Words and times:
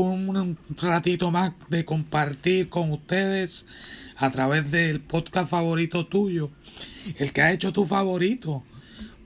un 0.00 0.56
ratito 0.80 1.30
más 1.30 1.52
de 1.68 1.84
compartir 1.84 2.68
con 2.68 2.92
ustedes 2.92 3.66
a 4.16 4.30
través 4.30 4.70
del 4.70 5.00
podcast 5.00 5.50
favorito 5.50 6.06
tuyo, 6.06 6.50
el 7.18 7.32
que 7.32 7.42
ha 7.42 7.52
hecho 7.52 7.72
tu 7.72 7.84
favorito, 7.84 8.62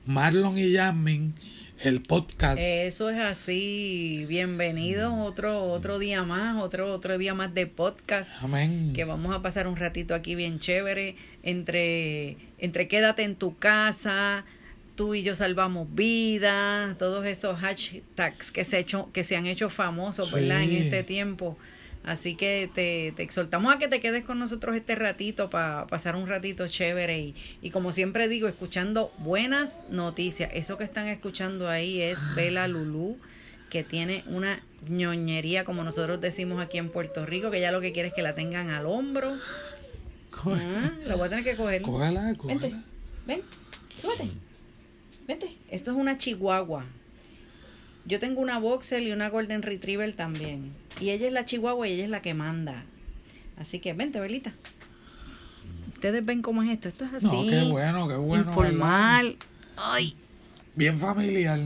Marlon 0.05 0.57
y 0.57 0.71
Yasmin, 0.71 1.33
el 1.79 2.01
podcast. 2.01 2.59
Eso 2.61 3.09
es 3.09 3.19
así, 3.19 4.25
bienvenidos 4.27 5.13
otro 5.13 5.63
otro 5.71 5.99
día 5.99 6.23
más, 6.23 6.61
otro 6.61 6.93
otro 6.93 7.17
día 7.17 7.33
más 7.33 7.53
de 7.53 7.67
podcast. 7.67 8.43
Amén. 8.43 8.91
Que 8.93 9.05
vamos 9.05 9.33
a 9.33 9.41
pasar 9.41 9.67
un 9.67 9.77
ratito 9.77 10.15
aquí 10.15 10.35
bien 10.35 10.59
chévere 10.59 11.15
entre 11.43 12.35
entre 12.57 12.87
quédate 12.89 13.23
en 13.23 13.35
tu 13.35 13.57
casa, 13.57 14.43
tú 14.97 15.13
y 15.13 15.23
yo 15.23 15.35
salvamos 15.35 15.93
vidas, 15.95 16.97
todos 16.97 17.25
esos 17.25 17.57
hashtags 17.59 18.51
que 18.51 18.65
se, 18.65 18.79
hecho, 18.79 19.09
que 19.13 19.23
se 19.23 19.37
han 19.37 19.45
hecho 19.45 19.69
famosos, 19.69 20.33
¿verdad? 20.33 20.63
En 20.63 20.73
este 20.73 21.03
tiempo. 21.03 21.57
Así 22.03 22.35
que 22.35 22.69
te, 22.73 23.13
te, 23.15 23.23
exhortamos 23.23 23.73
a 23.73 23.77
que 23.77 23.87
te 23.87 23.99
quedes 23.99 24.23
con 24.23 24.39
nosotros 24.39 24.75
este 24.75 24.95
ratito 24.95 25.49
para 25.49 25.85
pasar 25.85 26.15
un 26.15 26.27
ratito 26.27 26.67
chévere 26.67 27.19
y, 27.19 27.35
y, 27.61 27.69
como 27.69 27.91
siempre 27.93 28.27
digo, 28.27 28.47
escuchando 28.47 29.11
buenas 29.19 29.83
noticias. 29.89 30.49
Eso 30.53 30.77
que 30.77 30.83
están 30.83 31.07
escuchando 31.07 31.69
ahí 31.69 32.01
es 32.01 32.17
Bela 32.35 32.67
Lulú, 32.67 33.17
que 33.69 33.83
tiene 33.83 34.23
una 34.27 34.59
ñoñería, 34.89 35.63
como 35.63 35.83
nosotros 35.83 36.19
decimos 36.21 36.61
aquí 36.61 36.77
en 36.77 36.89
Puerto 36.89 37.25
Rico, 37.25 37.51
que 37.51 37.59
ya 37.59 37.71
lo 37.71 37.81
que 37.81 37.91
quiere 37.91 38.09
es 38.09 38.15
que 38.15 38.21
la 38.21 38.33
tengan 38.33 38.69
al 38.69 38.85
hombro. 38.85 39.35
Ah, 40.45 40.91
la 41.05 41.15
voy 41.15 41.27
a 41.27 41.29
tener 41.29 41.43
que 41.43 41.55
coger. 41.55 41.81
Cógela, 41.81 42.33
cógela. 42.37 42.61
Vente, 42.61 42.77
ven, 43.25 43.41
súbete. 43.99 44.46
Vete, 45.27 45.49
esto 45.69 45.91
es 45.91 45.97
una 45.97 46.17
chihuahua. 46.17 46.85
Yo 48.05 48.19
tengo 48.19 48.41
una 48.41 48.57
boxer 48.59 49.01
y 49.01 49.11
una 49.11 49.29
golden 49.29 49.61
retriever 49.61 50.13
también. 50.13 50.71
Y 51.01 51.09
ella 51.09 51.27
es 51.27 51.33
la 51.33 51.45
chihuahua 51.45 51.87
y 51.87 51.93
ella 51.93 52.05
es 52.05 52.09
la 52.09 52.21
que 52.21 52.33
manda. 52.33 52.83
Así 53.57 53.79
que 53.79 53.93
vente, 53.93 54.19
Belita. 54.19 54.53
Ustedes 55.93 56.23
ven 56.23 56.41
cómo 56.41 56.63
es 56.63 56.69
esto. 56.69 56.87
Esto 56.87 57.05
es 57.05 57.13
así. 57.13 57.25
No, 57.25 57.49
qué 57.49 57.63
bueno, 57.63 58.07
qué 58.07 58.15
bueno. 58.15 58.45
Informal. 58.45 59.35
Ay. 59.75 60.15
Bien 60.75 60.97
familiar. 60.97 61.59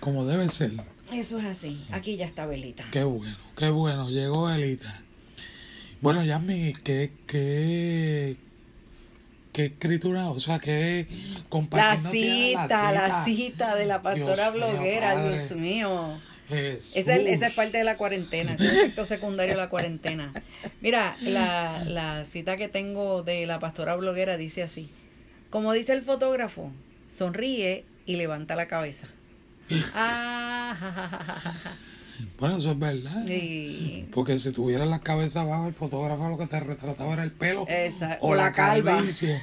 Como 0.00 0.24
debe 0.24 0.48
ser. 0.48 0.72
Eso 1.12 1.38
es 1.38 1.44
así. 1.44 1.84
Aquí 1.92 2.16
ya 2.16 2.26
está 2.26 2.46
Belita. 2.46 2.84
Qué 2.90 3.04
bueno, 3.04 3.36
qué 3.56 3.70
bueno. 3.70 4.10
Llegó 4.10 4.44
Belita. 4.46 5.00
Bueno, 6.00 6.24
Yasmin, 6.24 6.74
¿qué, 6.84 7.12
qué, 7.26 8.36
qué 9.58 9.64
escritura, 9.66 10.28
o 10.30 10.38
sea, 10.38 10.60
qué 10.60 11.06
la 11.72 11.96
cita, 11.96 12.92
la 12.92 13.24
cita, 13.24 13.74
de 13.74 13.86
la 13.86 14.00
pastora 14.00 14.52
Dios 14.52 14.54
bloguera, 14.54 15.16
mío, 15.16 15.30
Dios 15.30 15.50
mío. 15.56 16.20
Esa 16.48 17.16
es, 17.16 17.26
esa 17.26 17.46
es, 17.48 17.54
parte 17.54 17.78
de 17.78 17.84
la 17.84 17.96
cuarentena, 17.96 18.54
es 18.54 18.60
el 18.60 18.66
efecto 18.66 19.04
secundario 19.04 19.54
de 19.54 19.60
la 19.60 19.68
cuarentena. 19.68 20.32
Mira, 20.80 21.16
la, 21.20 21.82
la 21.84 22.24
cita 22.24 22.56
que 22.56 22.68
tengo 22.68 23.24
de 23.24 23.46
la 23.46 23.58
pastora 23.58 23.96
bloguera 23.96 24.36
dice 24.36 24.62
así, 24.62 24.88
como 25.50 25.72
dice 25.72 25.92
el 25.92 26.02
fotógrafo, 26.02 26.70
sonríe 27.10 27.84
y 28.06 28.14
levanta 28.14 28.54
la 28.54 28.68
cabeza. 28.68 29.08
Ah, 29.94 30.76
bueno, 32.38 32.56
eso 32.56 32.72
es 32.72 32.78
verdad. 32.78 33.24
Sí. 33.26 34.08
Porque 34.12 34.38
si 34.38 34.52
tuvieras 34.52 34.88
la 34.88 35.00
cabeza 35.00 35.42
abajo, 35.42 35.66
el 35.66 35.74
fotógrafo 35.74 36.28
lo 36.28 36.38
que 36.38 36.46
te 36.46 36.60
retrataba 36.60 37.12
era 37.12 37.24
el 37.24 37.30
pelo 37.30 37.66
Exacto. 37.68 38.26
o, 38.26 38.34
la, 38.34 38.52
calvicie. 38.52 39.40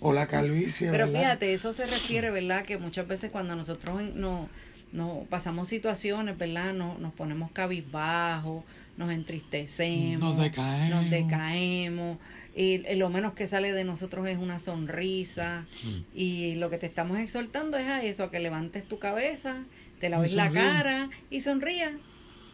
o 0.00 0.12
la 0.12 0.26
calvicie. 0.26 0.90
Pero 0.90 1.06
¿verdad? 1.06 1.20
fíjate, 1.20 1.54
eso 1.54 1.72
se 1.72 1.86
refiere, 1.86 2.30
¿verdad? 2.30 2.64
Que 2.64 2.78
muchas 2.78 3.06
veces 3.08 3.30
cuando 3.30 3.56
nosotros 3.56 4.02
no, 4.14 4.48
no 4.92 5.24
pasamos 5.30 5.68
situaciones, 5.68 6.38
¿verdad? 6.38 6.74
No, 6.74 6.96
nos 6.98 7.12
ponemos 7.12 7.50
cabizbajos, 7.52 8.64
nos 8.96 9.10
entristecemos, 9.10 10.20
nos 10.20 10.38
decaemos. 10.38 11.02
Nos 11.02 11.10
decaemos 11.10 12.18
y 12.56 12.78
lo 12.94 13.10
menos 13.10 13.34
que 13.34 13.46
sale 13.46 13.72
de 13.72 13.84
nosotros 13.84 14.26
es 14.28 14.38
una 14.38 14.58
sonrisa 14.58 15.66
mm. 15.82 16.18
y 16.18 16.54
lo 16.54 16.70
que 16.70 16.78
te 16.78 16.86
estamos 16.86 17.18
exhortando 17.18 17.76
es 17.76 17.88
a 17.88 18.04
eso, 18.04 18.24
a 18.24 18.30
que 18.30 18.38
levantes 18.38 18.86
tu 18.86 18.98
cabeza, 18.98 19.56
te 20.00 20.08
laves 20.08 20.34
la 20.34 20.50
cara 20.50 21.10
y 21.30 21.40
sonría, 21.40 21.92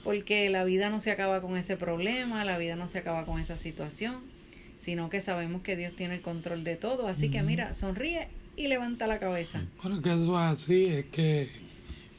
porque 0.05 0.49
la 0.51 0.65
vida 0.65 0.91
no 0.91 1.01
se 1.01 1.11
acaba 1.11 1.41
con 1.41 1.57
ese 1.57 1.77
problema, 1.77 2.45
la 2.45 2.59
vida 2.59 2.77
no 2.77 2.89
se 2.89 2.99
acaba 2.99 3.25
con 3.25 3.41
esa 3.41 3.57
situación, 3.57 4.17
sino 4.79 5.11
que 5.11 5.21
sabemos 5.21 5.63
que 5.63 5.77
Dios 5.77 5.95
tiene 5.95 6.15
el 6.17 6.21
control 6.21 6.65
de 6.65 6.77
todo, 6.77 7.07
así 7.07 7.29
mm. 7.29 7.33
que 7.33 7.43
mira, 7.43 7.75
sonríe 7.75 8.29
y 8.57 8.69
levanta 8.69 9.07
la 9.07 9.19
cabeza. 9.19 9.63
Bueno, 9.83 10.03
que 10.03 10.11
eso 10.11 10.41
es 10.41 10.51
así, 10.53 10.85
es 10.87 11.07
que 11.07 11.49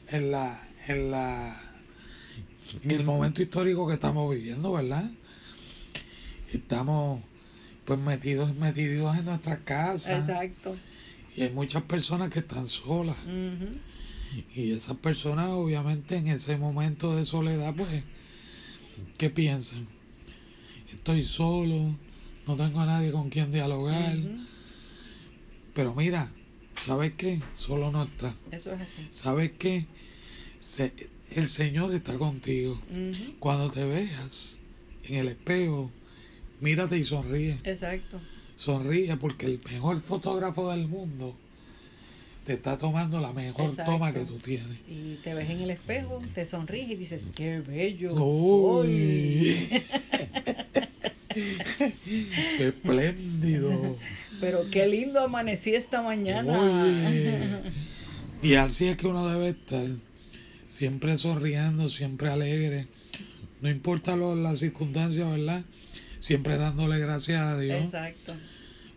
en 0.08 0.30
la 0.30 0.60
en 0.88 1.10
la 1.10 1.56
en 2.82 2.90
el 2.90 3.04
momento 3.04 3.42
histórico 3.42 3.86
que 3.86 3.94
estamos 3.94 4.34
viviendo, 4.34 4.72
¿verdad? 4.72 5.10
Estamos 6.52 7.20
pues 7.84 7.98
metidos 7.98 8.54
metidos 8.56 9.16
en 9.16 9.24
nuestras 9.24 9.60
casas. 9.60 10.28
Exacto. 10.28 10.76
Y 11.36 11.42
hay 11.42 11.50
muchas 11.50 11.82
personas 11.82 12.30
que 12.30 12.40
están 12.40 12.66
solas. 12.66 13.16
Uh 13.26 13.30
-huh. 13.30 13.78
Y 14.54 14.72
esas 14.72 14.96
personas 14.96 15.50
obviamente 15.50 16.16
en 16.16 16.28
ese 16.28 16.56
momento 16.56 17.14
de 17.16 17.24
soledad 17.24 17.74
pues 17.74 18.04
¿qué 19.18 19.30
piensan? 19.30 19.86
Estoy 20.92 21.24
solo, 21.24 21.94
no 22.46 22.56
tengo 22.56 22.80
a 22.80 22.86
nadie 22.86 23.12
con 23.12 23.30
quien 23.30 23.50
dialogar. 23.52 24.16
Uh 24.16 24.20
-huh. 24.20 24.46
Pero 25.74 25.94
mira, 25.94 26.30
¿sabes 26.76 27.12
qué? 27.16 27.40
Solo 27.54 27.90
no 27.90 28.04
está. 28.04 28.34
Eso 28.50 28.72
es 28.72 28.80
así. 28.80 29.06
¿Sabes 29.10 29.52
qué? 29.52 29.86
Se, 30.58 30.92
el 31.30 31.48
Señor 31.48 31.94
está 31.94 32.14
contigo. 32.18 32.78
Uh 32.90 32.94
-huh. 32.94 33.34
Cuando 33.38 33.70
te 33.70 33.84
veas 33.84 34.58
en 35.04 35.16
el 35.16 35.28
espejo, 35.28 35.90
mírate 36.60 36.98
y 36.98 37.04
sonríe. 37.04 37.56
Exacto. 37.64 38.20
Sonríe 38.56 39.16
porque 39.16 39.46
el 39.46 39.60
mejor 39.72 40.00
fotógrafo 40.00 40.70
del 40.70 40.88
mundo 40.88 41.34
te 42.44 42.54
está 42.54 42.76
tomando 42.76 43.20
la 43.20 43.32
mejor 43.32 43.70
Exacto. 43.70 43.92
toma 43.92 44.12
que 44.12 44.20
tú 44.24 44.38
tienes. 44.38 44.78
Y 44.88 45.16
te 45.22 45.34
ves 45.34 45.48
en 45.50 45.60
el 45.60 45.70
espejo, 45.70 46.20
te 46.34 46.44
sonríes 46.44 46.90
y 46.90 46.94
dices, 46.96 47.30
qué 47.34 47.60
bello 47.60 48.14
Uy. 48.14 49.56
soy. 49.70 49.82
qué 52.58 52.68
espléndido. 52.68 53.96
Pero 54.40 54.68
qué 54.70 54.86
lindo 54.88 55.20
amanecí 55.20 55.74
esta 55.74 56.02
mañana. 56.02 56.58
Oye. 56.60 57.60
Y 58.42 58.54
así 58.54 58.88
es 58.88 58.96
que 58.96 59.06
uno 59.06 59.28
debe 59.28 59.50
estar, 59.50 59.86
siempre 60.66 61.16
sonriendo, 61.16 61.88
siempre 61.88 62.28
alegre. 62.28 62.88
No 63.60 63.70
importa 63.70 64.16
lo, 64.16 64.34
las 64.34 64.58
circunstancias, 64.58 65.30
¿verdad? 65.30 65.64
Siempre 66.20 66.56
dándole 66.56 66.98
gracias 66.98 67.40
a 67.40 67.56
Dios. 67.58 67.84
Exacto. 67.84 68.34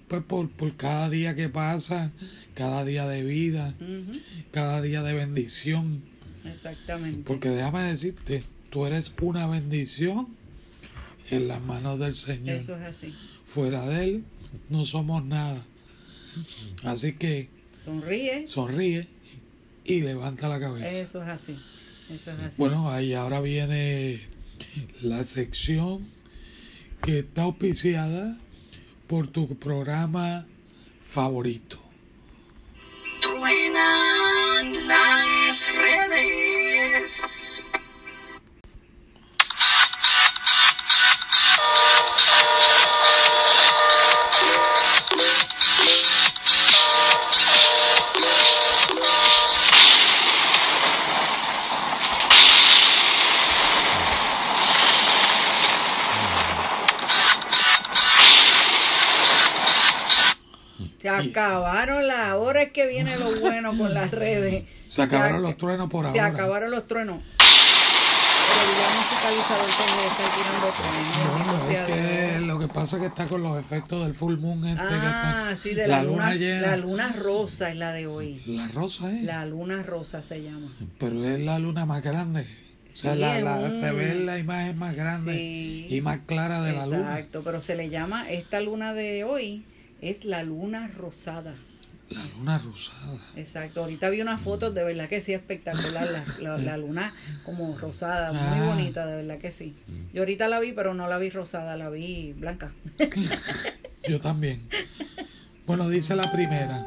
Pues 0.08 0.24
por, 0.24 0.50
por 0.50 0.76
cada 0.76 1.10
día 1.10 1.36
que 1.36 1.50
pasa, 1.50 2.12
cada 2.54 2.84
día 2.86 3.08
de 3.08 3.24
vida, 3.24 3.74
Uh 3.80 3.84
-huh. 3.84 4.22
cada 4.52 4.82
día 4.82 5.02
de 5.04 5.14
bendición. 5.14 6.02
Exactamente. 6.46 7.24
Porque 7.26 7.50
déjame 7.50 7.82
decirte, 7.84 8.44
tú 8.70 8.86
eres 8.86 9.12
una 9.22 9.48
bendición 9.48 10.28
en 11.32 11.48
las 11.48 11.60
manos 11.62 12.00
del 12.00 12.14
Señor. 12.14 12.58
Eso 12.58 12.76
es 12.78 12.84
así. 12.84 13.14
Fuera 13.48 13.84
de 13.88 14.04
Él 14.04 14.24
no 14.70 14.86
somos 14.86 15.26
nada. 15.26 15.64
Así 16.84 17.14
que 17.14 17.50
sonríe. 17.84 18.46
Sonríe 18.48 19.08
y 19.86 20.02
levanta 20.02 20.48
la 20.48 20.60
cabeza. 20.60 20.90
Eso 20.92 21.24
es 21.24 21.30
así. 21.30 21.58
Eso 22.14 22.32
es 22.32 22.40
así. 22.40 22.56
Bueno, 22.58 22.92
ahí 22.92 23.14
ahora 23.14 23.42
viene 23.42 24.20
la 25.02 25.24
sección 25.24 26.06
que 27.02 27.20
está 27.20 27.44
auspiciada 27.44 28.38
por 29.08 29.28
tu 29.28 29.48
programa 29.56 30.46
favorito. 31.04 31.85
Acabaron 61.40 62.08
las. 62.08 62.30
Ahora 62.30 62.64
es 62.64 62.72
que 62.72 62.88
viene 62.88 63.16
lo 63.18 63.40
bueno 63.40 63.78
con 63.78 63.94
las 63.94 64.12
redes. 64.24 64.64
Se 64.88 65.02
acabaron 65.02 65.42
los 65.42 65.58
truenos 65.58 65.90
por 65.90 66.06
Se 66.12 66.20
ahora. 66.20 66.28
acabaron 66.28 66.72
los 66.72 66.88
truenos. 66.88 67.20
Pero 68.48 68.72
el 68.72 68.98
musicalizador 68.98 69.66
que 69.66 70.08
estar 70.08 70.36
tirando 70.36 70.74
truenos. 70.78 71.48
No, 71.48 71.70
es 71.70 71.82
que 71.88 72.40
lo 72.46 72.60
que 72.60 72.68
pasa 72.68 72.96
es 72.98 73.02
que 73.02 73.08
está 73.10 73.26
con 73.26 73.44
los 73.44 73.58
efectos 73.60 74.04
del 74.06 74.14
full 74.14 74.38
moon 74.38 74.66
este 74.68 74.84
que 74.84 74.90
Ah, 74.94 75.50
está. 75.52 75.62
sí, 75.62 75.74
de 75.74 75.88
la, 75.88 76.04
luna, 76.04 76.34
llena. 76.34 76.68
La 76.68 76.78
luna 76.78 77.16
rosa 77.18 77.70
es 77.72 77.76
la 77.76 77.92
de 77.92 78.08
hoy. 78.08 78.42
La 78.46 78.68
rosa 78.70 79.12
es. 79.12 79.24
La 79.24 79.46
luna 79.46 79.84
rosa 79.84 80.22
se 80.22 80.42
llama. 80.44 80.68
Pero 81.00 81.24
es 81.26 81.40
la 81.42 81.60
luna 81.60 81.86
más 81.86 82.02
grande. 82.04 82.42
O 82.42 82.98
sea, 82.98 83.14
Sí, 83.14 83.20
la- 83.20 83.42
la- 83.42 83.76
se 83.78 83.92
ve 83.92 84.14
la 84.16 84.38
imagen 84.40 84.78
más 84.80 84.96
grande 84.96 85.34
Sí. 85.34 85.88
y 85.90 86.02
más 86.02 86.20
clara 86.26 86.62
de 86.62 86.72
la 86.72 86.86
luna. 86.86 87.16
Exacto, 87.18 87.42
pero 87.44 87.60
se 87.60 87.76
le 87.76 87.90
llama, 87.90 88.30
esta 88.30 88.62
luna 88.62 88.94
de 88.94 89.26
hoy 89.26 89.64
es 90.02 90.26
la 90.26 90.44
luna 90.44 90.88
rosada. 90.88 91.54
La 92.10 92.24
luna 92.38 92.58
rosada. 92.60 93.18
Exacto, 93.36 93.82
ahorita 93.82 94.10
vi 94.10 94.22
una 94.22 94.38
foto, 94.38 94.70
de 94.72 94.84
verdad 94.84 95.10
que 95.10 95.22
sí, 95.22 95.34
espectacular, 95.34 96.08
la, 96.12 96.24
la- 96.40 96.58
la 96.60 96.78
luna 96.86 97.14
como 97.44 97.76
rosada, 97.78 98.32
muy 98.32 98.60
Ah. 98.62 98.66
bonita, 98.76 99.06
de 99.08 99.16
verdad 99.16 99.40
que 99.40 99.52
sí. 99.52 99.74
Yo 100.14 100.22
ahorita 100.22 100.48
la 100.48 100.60
vi, 100.60 100.72
pero 100.74 100.94
no 100.94 101.08
la 101.08 101.18
vi 101.18 101.30
rosada, 101.32 101.76
la 101.78 101.90
vi 101.90 102.34
blanca. 102.34 102.72
Yo 104.08 104.20
también. 104.20 104.62
Bueno, 105.66 105.90
dice 105.90 106.16
la 106.16 106.32
primera. 106.32 106.86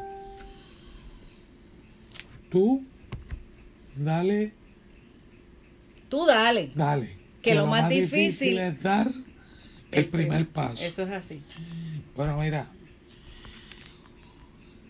Tú, 2.49 2.83
dale, 3.97 4.53
Tú 6.09 6.25
dale. 6.25 6.71
dale. 6.75 7.09
Que 7.43 7.55
lo 7.55 7.67
más 7.67 7.89
difícil 7.89 8.57
es 8.57 8.81
dar 8.81 9.07
el, 9.91 10.05
primer 10.07 10.47
paso. 10.47 10.81
Eso 10.83 11.03
es 11.03 11.11
así. 11.11 11.41
Bueno, 12.15 12.37
mira. 12.37 12.67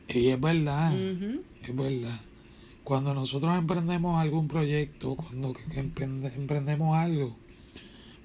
Y 0.10 0.30
es 0.30 0.42
verdad, 0.42 0.94
es 0.96 1.76
verdad. 1.76 2.20
Cuando 2.84 3.14
nosotros 3.14 3.56
emprendemos 3.58 4.20
algún 4.20 4.48
proyecto, 4.48 5.16
cuando 5.16 5.56
emprendemos 6.36 6.98
algo, 6.98 7.36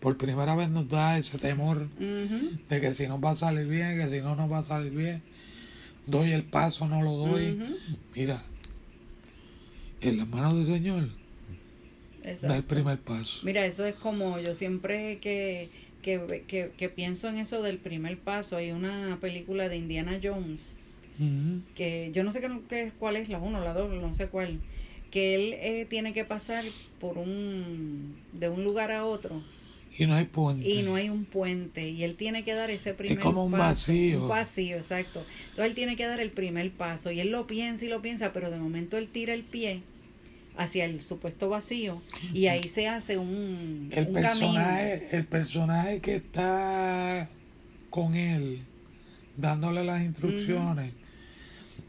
por 0.00 0.16
primera 0.16 0.54
vez 0.54 0.70
nos 0.70 0.88
da 0.88 1.18
ese 1.18 1.38
temor 1.38 1.88
de 1.90 2.80
que 2.80 2.92
si 2.92 3.06
no 3.06 3.20
va 3.20 3.30
a 3.32 3.34
salir 3.34 3.66
bien, 3.66 3.98
que 3.98 4.08
si 4.08 4.20
no 4.20 4.34
nos 4.34 4.50
va 4.50 4.58
a 4.58 4.62
salir 4.62 4.92
bien, 4.92 5.22
doy 6.06 6.32
el 6.32 6.44
paso, 6.44 6.88
no 6.88 7.02
lo 7.02 7.16
doy. 7.16 7.58
Mira, 8.14 8.42
en 10.00 10.16
las 10.16 10.28
manos 10.28 10.56
del 10.56 10.66
Señor, 10.66 11.08
da 12.42 12.56
el 12.56 12.64
primer 12.64 12.98
paso. 12.98 13.40
Mira, 13.44 13.66
eso 13.66 13.84
es 13.84 13.94
como 13.94 14.38
yo 14.40 14.54
siempre 14.54 15.18
que, 15.18 15.68
que, 16.00 16.44
que, 16.46 16.70
que 16.74 16.88
pienso 16.88 17.28
en 17.28 17.36
eso 17.38 17.60
del 17.62 17.76
primer 17.76 18.16
paso, 18.16 18.56
hay 18.56 18.70
una 18.70 19.18
película 19.20 19.68
de 19.68 19.76
Indiana 19.76 20.18
Jones 20.22 20.78
Que 21.76 22.10
yo 22.12 22.24
no 22.24 22.32
sé 22.32 22.40
qué, 22.68 22.92
cuál 22.98 23.16
es 23.16 23.28
la 23.28 23.38
uno, 23.38 23.62
la 23.62 23.72
dos, 23.72 23.92
no 23.92 24.14
sé 24.14 24.26
cuál, 24.26 24.58
que 25.10 25.34
él 25.36 25.54
eh, 25.54 25.86
tiene 25.88 26.12
que 26.12 26.24
pasar 26.24 26.64
por 27.00 27.18
un 27.18 28.16
de 28.32 28.48
un 28.48 28.64
lugar 28.64 28.90
a 28.90 29.04
otro 29.06 29.40
Y 29.96 30.06
no 30.06 30.14
hay 30.16 30.24
puente. 30.24 30.68
y 30.68 30.82
no 30.82 30.96
hay 30.96 31.08
un 31.08 31.24
puente 31.24 31.88
y 31.88 32.02
él 32.02 32.16
tiene 32.16 32.42
que 32.42 32.52
dar 32.54 32.70
ese 32.70 32.94
primer 32.94 33.20
como 33.20 33.44
un 33.44 33.52
paso, 33.52 33.92
vacío. 33.92 34.22
un 34.22 34.28
vacío, 34.28 34.76
exacto. 34.76 35.24
Entonces 35.50 35.66
él 35.66 35.74
tiene 35.74 35.94
que 35.94 36.04
dar 36.04 36.18
el 36.18 36.30
primer 36.30 36.68
paso 36.72 37.12
y 37.12 37.20
él 37.20 37.30
lo 37.30 37.46
piensa 37.46 37.84
y 37.84 37.88
lo 37.88 38.02
piensa, 38.02 38.32
pero 38.32 38.50
de 38.50 38.58
momento 38.58 38.98
él 38.98 39.06
tira 39.06 39.34
el 39.34 39.44
pie 39.44 39.82
hacia 40.56 40.84
el 40.84 41.00
supuesto 41.00 41.48
vacío 41.48 42.00
y 42.32 42.46
ahí 42.46 42.66
se 42.68 42.88
hace 42.88 43.18
un, 43.18 43.90
el 43.92 44.06
un 44.08 44.14
personaje, 44.14 45.08
el 45.12 45.24
personaje 45.24 46.00
que 46.00 46.16
está 46.16 47.28
con 47.90 48.14
él, 48.14 48.58
dándole 49.36 49.84
las 49.84 50.02
instrucciones, 50.02 50.92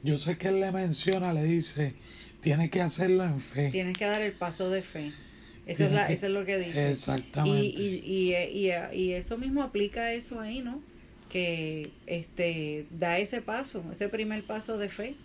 yo 0.05 0.17
sé 0.17 0.37
que 0.37 0.49
él 0.49 0.59
le 0.59 0.71
menciona, 0.71 1.33
le 1.33 1.43
dice, 1.43 1.93
tiene 2.41 2.69
que 2.69 2.81
hacerlo 2.81 3.23
en 3.23 3.41
fe. 3.41 3.69
Tienes 3.71 3.97
que 3.97 4.05
dar 4.05 4.21
el 4.21 4.33
paso 4.33 4.69
de 4.69 4.81
fe. 4.83 5.07
Eso, 5.07 5.15
es, 5.65 5.77
Tienes 5.77 5.95
la, 5.95 6.07
que- 6.07 6.13
eso 6.13 6.25
es 6.27 6.31
lo 6.31 6.45
que 6.45 6.59
dice. 6.59 6.89
Exactamente. 6.89 7.65
Y, 7.65 8.33
y, 8.35 8.69
y, 8.93 9.11
eso 9.13 9.37
mismo 9.37 9.63
aplica 9.63 10.01
a 10.03 10.13
eso 10.13 10.39
ahí, 10.39 10.61
¿no? 10.61 10.79
Que 11.29 11.89
este 12.05 12.85
da 12.91 13.17
ese 13.17 13.41
paso, 13.41 13.83
ese 13.91 14.07
primer 14.09 14.43
paso 14.43 14.77
de 14.77 14.89
fe. 14.89 15.15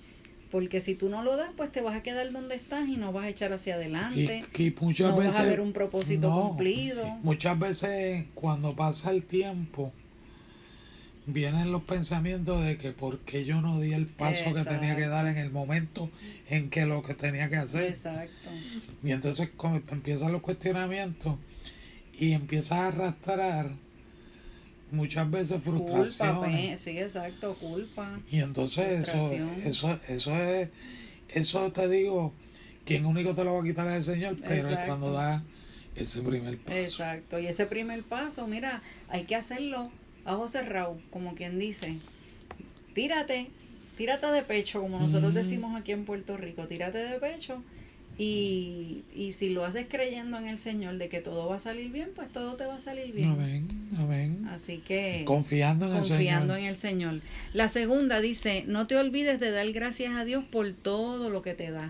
Porque 0.50 0.80
si 0.80 0.94
tú 0.96 1.08
no 1.10 1.22
lo 1.22 1.36
das, 1.36 1.50
pues 1.56 1.70
te 1.70 1.80
vas 1.80 1.94
a 1.94 2.02
quedar 2.02 2.32
donde 2.32 2.56
estás 2.56 2.88
y 2.88 2.96
no 2.96 3.12
vas 3.12 3.26
a 3.26 3.28
echar 3.28 3.52
hacia 3.52 3.74
adelante. 3.76 4.42
Y, 4.56 4.66
y 4.66 4.74
muchas 4.80 5.10
no 5.10 5.16
veces 5.18 5.34
vas 5.34 5.42
a 5.42 5.44
ver 5.44 5.60
un 5.60 5.72
propósito 5.72 6.28
no, 6.28 6.48
cumplido. 6.48 7.04
Muchas 7.22 7.56
veces 7.58 8.26
cuando 8.34 8.74
pasa 8.74 9.10
el 9.12 9.22
tiempo 9.24 9.92
vienen 11.26 11.70
los 11.70 11.82
pensamientos 11.84 12.64
de 12.64 12.76
que 12.76 12.90
por 12.92 13.18
qué 13.20 13.44
yo 13.44 13.60
no 13.60 13.80
di 13.80 13.92
el 13.92 14.06
paso 14.06 14.52
que 14.54 14.64
tenía 14.64 14.96
que 14.96 15.06
dar 15.06 15.26
en 15.26 15.36
el 15.36 15.50
momento 15.50 16.10
en 16.48 16.70
que 16.70 16.86
lo 16.86 17.02
que 17.02 17.14
tenía 17.14 17.48
que 17.48 17.56
hacer. 17.56 17.84
Exacto. 17.84 18.50
Y 19.04 19.12
entonces 19.12 19.50
como 19.56 19.76
empiezan 19.90 20.32
los 20.32 20.42
cuestionamientos 20.42 21.38
y 22.18 22.32
empiezas 22.32 22.72
a 22.72 22.88
arrastrar 22.88 23.70
muchas 24.90 25.30
veces 25.30 25.62
Culpa, 25.62 25.78
frustraciones. 25.86 26.70
pe- 26.72 26.78
sí, 26.78 26.98
exacto, 26.98 27.54
culpa. 27.54 28.18
Y 28.30 28.40
entonces 28.40 29.08
eso, 29.08 29.12
Frustración. 29.12 29.50
eso, 29.64 29.98
eso 30.08 30.36
es, 30.36 30.68
eso 31.28 31.70
te 31.72 31.88
digo, 31.88 32.32
quien 32.84 33.06
único 33.06 33.34
te 33.34 33.44
lo 33.44 33.54
va 33.54 33.60
a 33.60 33.64
quitar 33.64 33.86
es 33.88 34.08
el 34.08 34.14
Señor, 34.14 34.36
pero 34.46 34.68
es 34.68 34.78
cuando 34.86 35.12
da 35.12 35.42
ese 35.94 36.22
primer 36.22 36.58
paso. 36.58 36.76
Exacto. 36.76 37.38
Y 37.38 37.46
ese 37.46 37.66
primer 37.66 38.02
paso, 38.02 38.46
mira, 38.48 38.82
hay 39.10 39.24
que 39.24 39.36
hacerlo 39.36 39.90
a 40.24 40.34
ojo 40.36 40.48
cerrado, 40.48 40.98
como 41.10 41.34
quien 41.34 41.58
dice. 41.58 41.96
Tírate, 42.94 43.46
tírate 43.96 44.26
de 44.26 44.42
pecho, 44.42 44.80
como 44.80 44.98
nosotros 44.98 45.32
decimos 45.34 45.78
aquí 45.80 45.92
en 45.92 46.04
Puerto 46.04 46.36
Rico, 46.36 46.66
tírate 46.66 46.98
de 46.98 47.18
pecho. 47.18 47.62
Y, 48.18 49.02
y 49.14 49.32
si 49.32 49.48
lo 49.48 49.64
haces 49.64 49.86
creyendo 49.88 50.36
en 50.36 50.46
el 50.46 50.58
Señor 50.58 50.98
de 50.98 51.08
que 51.08 51.20
todo 51.20 51.48
va 51.48 51.56
a 51.56 51.58
salir 51.58 51.90
bien, 51.90 52.10
pues 52.14 52.28
todo 52.30 52.54
te 52.54 52.66
va 52.66 52.74
a 52.74 52.80
salir 52.80 53.14
bien. 53.14 53.30
Amén, 53.30 53.66
amén. 53.96 54.46
Así 54.50 54.78
que 54.78 55.22
Confiando 55.24 55.86
en 55.86 55.92
el 55.94 56.00
confiando 56.00 56.52
Señor. 56.54 56.58
en 56.58 56.64
el 56.66 56.76
Señor. 56.76 57.20
La 57.54 57.68
segunda 57.68 58.20
dice, 58.20 58.64
no 58.66 58.86
te 58.86 58.96
olvides 58.96 59.40
de 59.40 59.52
dar 59.52 59.72
gracias 59.72 60.14
a 60.16 60.26
Dios 60.26 60.44
por 60.44 60.70
todo 60.74 61.30
lo 61.30 61.40
que 61.40 61.54
te 61.54 61.70
da. 61.70 61.88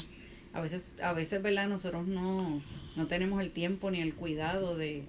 A 0.53 0.61
veces, 0.61 0.97
a 1.03 1.13
veces, 1.15 1.43
¿verdad? 1.43 1.67
Nosotros 1.69 2.07
no, 2.07 2.63
no 2.95 3.07
tenemos 3.09 3.43
el 3.43 3.51
tiempo 3.51 3.91
ni 3.91 4.01
el 4.01 4.15
cuidado 4.15 4.77
de 4.77 5.03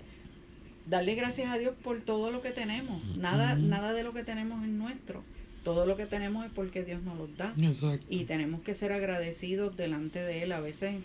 darle 0.91 1.15
gracias 1.15 1.49
a 1.51 1.57
Dios 1.57 1.75
por 1.83 2.01
todo 2.01 2.29
lo 2.29 2.41
que 2.43 2.51
tenemos. 2.51 3.03
Nada, 3.17 3.55
nada 3.55 3.93
de 3.93 4.03
lo 4.03 4.13
que 4.13 4.23
tenemos 4.23 4.61
es 4.63 4.69
nuestro. 4.69 5.23
Todo 5.63 5.85
lo 5.87 5.95
que 5.97 6.05
tenemos 6.05 6.45
es 6.45 6.51
porque 6.51 6.83
Dios 6.83 7.01
nos 7.03 7.17
los 7.17 7.35
da 7.37 7.53
Exacto. 7.59 8.05
y 8.09 8.25
tenemos 8.25 8.61
que 8.61 8.73
ser 8.75 8.91
agradecidos 8.91 9.77
delante 9.77 10.19
de 10.23 10.43
él 10.43 10.51
a 10.51 10.59
veces 10.59 10.95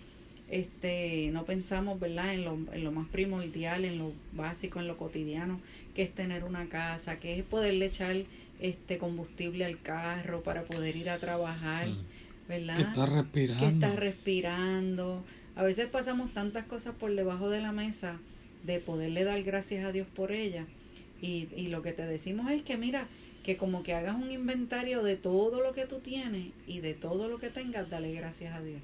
este 0.51 1.29
no 1.33 1.45
pensamos 1.45 1.99
verdad 2.01 2.33
en 2.33 2.45
lo, 2.45 2.57
en 2.73 2.85
lo 2.85 2.93
más 2.93 3.07
primordial 3.09 3.85
en 3.85 3.99
lo 3.99 4.13
básico 4.33 4.79
en 4.79 4.87
lo 4.87 4.97
cotidiano 4.97 5.61
que 5.95 6.03
es 6.05 6.15
tener 6.15 6.45
una 6.45 6.67
casa 6.69 7.17
que 7.17 7.37
es 7.39 7.45
poderle 7.45 7.87
echar 7.87 8.17
este 8.61 8.97
combustible 8.97 9.65
al 9.65 9.79
carro 9.81 10.41
para 10.43 10.63
poder 10.63 10.97
ir 10.97 11.11
a 11.11 11.19
trabajar 11.19 11.89
verdad 12.49 12.77
Que 12.77 12.83
está 12.83 13.07
respirando. 13.07 13.61
que 13.61 13.75
estás 13.75 13.97
respirando. 13.97 15.25
A 15.57 15.63
veces 15.65 15.87
pasamos 15.89 16.33
tantas 16.33 16.65
cosas 16.67 16.95
por 16.95 17.15
debajo 17.15 17.51
de 17.51 17.61
la 17.61 17.73
mesa 17.73 18.17
de 18.67 18.81
poderle 18.81 19.25
dar 19.25 19.43
gracias 19.43 19.85
a 19.85 19.93
Dios 19.93 20.07
por 20.07 20.33
ella. 20.33 20.65
Y, 21.23 21.49
y 21.57 21.69
lo 21.69 21.83
que 21.83 21.93
te 21.93 22.05
decimos 22.05 22.51
es 22.51 22.63
que 22.63 22.77
mira, 22.77 23.07
que 23.47 23.57
como 23.57 23.85
que 23.85 23.95
hagas 23.95 24.17
un 24.17 24.33
inventario 24.33 25.05
de 25.05 25.17
todo 25.17 25.63
lo 25.63 25.73
que 25.73 25.87
tú 25.87 26.01
tienes 26.01 26.53
y 26.67 26.81
de 26.81 26.95
todo 26.95 27.29
lo 27.29 27.39
que 27.39 27.49
tengas, 27.49 27.89
dale 27.89 28.13
gracias 28.13 28.53
a 28.55 28.61
Dios. 28.61 28.81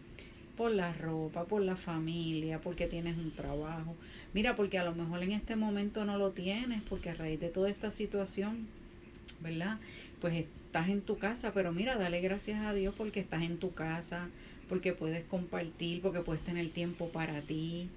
Por 0.56 0.70
la 0.70 0.92
ropa, 0.92 1.46
por 1.46 1.62
la 1.62 1.74
familia, 1.74 2.60
porque 2.60 2.86
tienes 2.86 3.18
un 3.18 3.32
trabajo. 3.32 3.96
Mira, 4.34 4.54
porque 4.54 4.78
a 4.78 4.84
lo 4.84 4.94
mejor 4.94 5.24
en 5.24 5.32
este 5.32 5.56
momento 5.56 6.04
no 6.04 6.16
lo 6.16 6.30
tienes, 6.30 6.80
porque 6.82 7.10
a 7.10 7.14
raíz 7.14 7.40
de 7.40 7.48
toda 7.48 7.70
esta 7.70 7.90
situación, 7.90 8.68
¿verdad? 9.40 9.78
Pues 10.20 10.34
estás 10.34 10.88
en 10.90 11.00
tu 11.00 11.18
casa, 11.18 11.50
pero 11.52 11.72
mira, 11.72 11.96
dale 11.96 12.20
gracias 12.20 12.64
a 12.64 12.72
Dios 12.72 12.94
porque 12.96 13.18
estás 13.18 13.42
en 13.42 13.58
tu 13.58 13.72
casa, 13.74 14.28
porque 14.68 14.92
puedes 14.92 15.24
compartir, 15.24 16.02
porque 16.02 16.20
puedes 16.20 16.44
tener 16.44 16.70
tiempo 16.70 17.08
para 17.08 17.40
ti, 17.40 17.88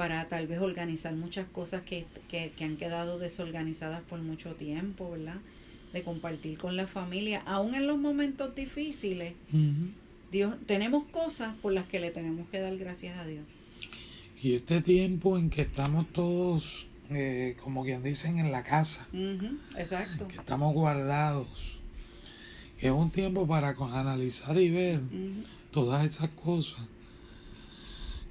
para 0.00 0.24
tal 0.28 0.46
vez 0.46 0.62
organizar 0.62 1.14
muchas 1.14 1.46
cosas 1.46 1.82
que, 1.84 2.06
que, 2.30 2.50
que 2.56 2.64
han 2.64 2.78
quedado 2.78 3.18
desorganizadas 3.18 4.00
por 4.04 4.18
mucho 4.22 4.54
tiempo, 4.54 5.10
¿verdad? 5.10 5.36
De 5.92 6.02
compartir 6.02 6.56
con 6.56 6.74
la 6.74 6.86
familia, 6.86 7.42
aún 7.44 7.74
en 7.74 7.86
los 7.86 7.98
momentos 7.98 8.54
difíciles. 8.54 9.34
Dios, 10.32 10.54
tenemos 10.66 11.04
cosas 11.08 11.54
por 11.60 11.74
las 11.74 11.86
que 11.86 12.00
le 12.00 12.10
tenemos 12.10 12.48
que 12.48 12.60
dar 12.60 12.74
gracias 12.78 13.18
a 13.18 13.26
Dios. 13.26 13.44
Y 14.42 14.54
este 14.54 14.80
tiempo 14.80 15.36
en 15.36 15.50
que 15.50 15.60
estamos 15.60 16.06
todos, 16.08 16.86
eh, 17.10 17.58
como 17.62 17.84
quien 17.84 18.02
dicen, 18.02 18.38
en 18.38 18.52
la 18.52 18.62
casa, 18.62 19.06
exacto. 19.76 20.28
que 20.28 20.36
estamos 20.36 20.72
guardados, 20.72 21.46
es 22.78 22.90
un 22.90 23.10
tiempo 23.10 23.46
para 23.46 23.76
analizar 23.92 24.58
y 24.58 24.70
ver 24.70 25.00
todas 25.70 26.06
esas 26.06 26.30
cosas. 26.30 26.80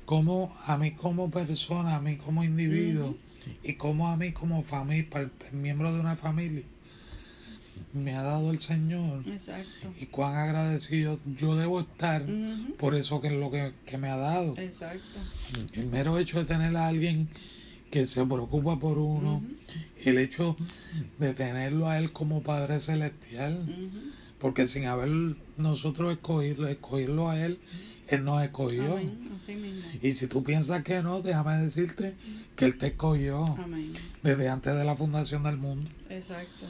Como 0.09 0.51
a 0.65 0.75
mí 0.75 0.93
como 0.93 1.29
persona, 1.29 1.97
a 1.97 2.01
mí 2.01 2.17
como 2.17 2.43
individuo 2.43 3.15
y 3.63 3.73
como 3.73 4.07
a 4.07 4.17
mí 4.17 4.31
como 4.31 4.63
familia, 4.63 5.29
miembro 5.51 5.93
de 5.93 5.99
una 5.99 6.15
familia, 6.15 6.63
me 7.93 8.15
ha 8.15 8.23
dado 8.23 8.49
el 8.49 8.57
Señor 8.57 9.21
Exacto. 9.27 9.93
y 9.99 10.07
cuán 10.07 10.35
agradecido 10.35 11.19
yo 11.39 11.55
debo 11.55 11.81
estar 11.81 12.23
por 12.79 12.95
eso 12.95 13.21
que 13.21 13.27
es 13.27 13.33
lo 13.33 13.51
que, 13.51 13.71
que 13.85 13.99
me 13.99 14.09
ha 14.09 14.17
dado. 14.17 14.57
Exacto. 14.57 15.19
El 15.73 15.85
mero 15.85 16.17
hecho 16.17 16.39
de 16.39 16.45
tener 16.45 16.75
a 16.75 16.87
alguien 16.87 17.29
que 17.91 18.07
se 18.07 18.25
preocupa 18.25 18.79
por 18.79 18.97
uno, 18.97 19.43
el 20.03 20.17
hecho 20.17 20.55
de 21.19 21.35
tenerlo 21.35 21.87
a 21.87 21.99
Él 21.99 22.11
como 22.11 22.41
Padre 22.41 22.79
Celestial, 22.79 23.59
Ujú. 23.61 24.18
Porque 24.39 24.65
sin 24.65 24.85
haber 24.85 25.09
nosotros 25.57 26.13
escogido, 26.13 26.67
escogerlo 26.67 27.29
a 27.29 27.43
Él, 27.45 27.59
Él 28.07 28.23
nos 28.23 28.43
escogió. 28.43 28.93
Amén. 28.93 29.29
Así 29.35 29.55
mismo. 29.55 29.81
Y 30.01 30.13
si 30.13 30.27
tú 30.27 30.43
piensas 30.43 30.83
que 30.83 31.01
no, 31.01 31.21
déjame 31.21 31.57
decirte 31.61 32.13
que 32.55 32.65
Él 32.65 32.77
te 32.77 32.87
escogió 32.87 33.45
Amén. 33.45 33.93
desde 34.23 34.49
antes 34.49 34.75
de 34.75 34.83
la 34.83 34.95
fundación 34.95 35.43
del 35.43 35.57
mundo. 35.57 35.89
Exacto. 36.09 36.65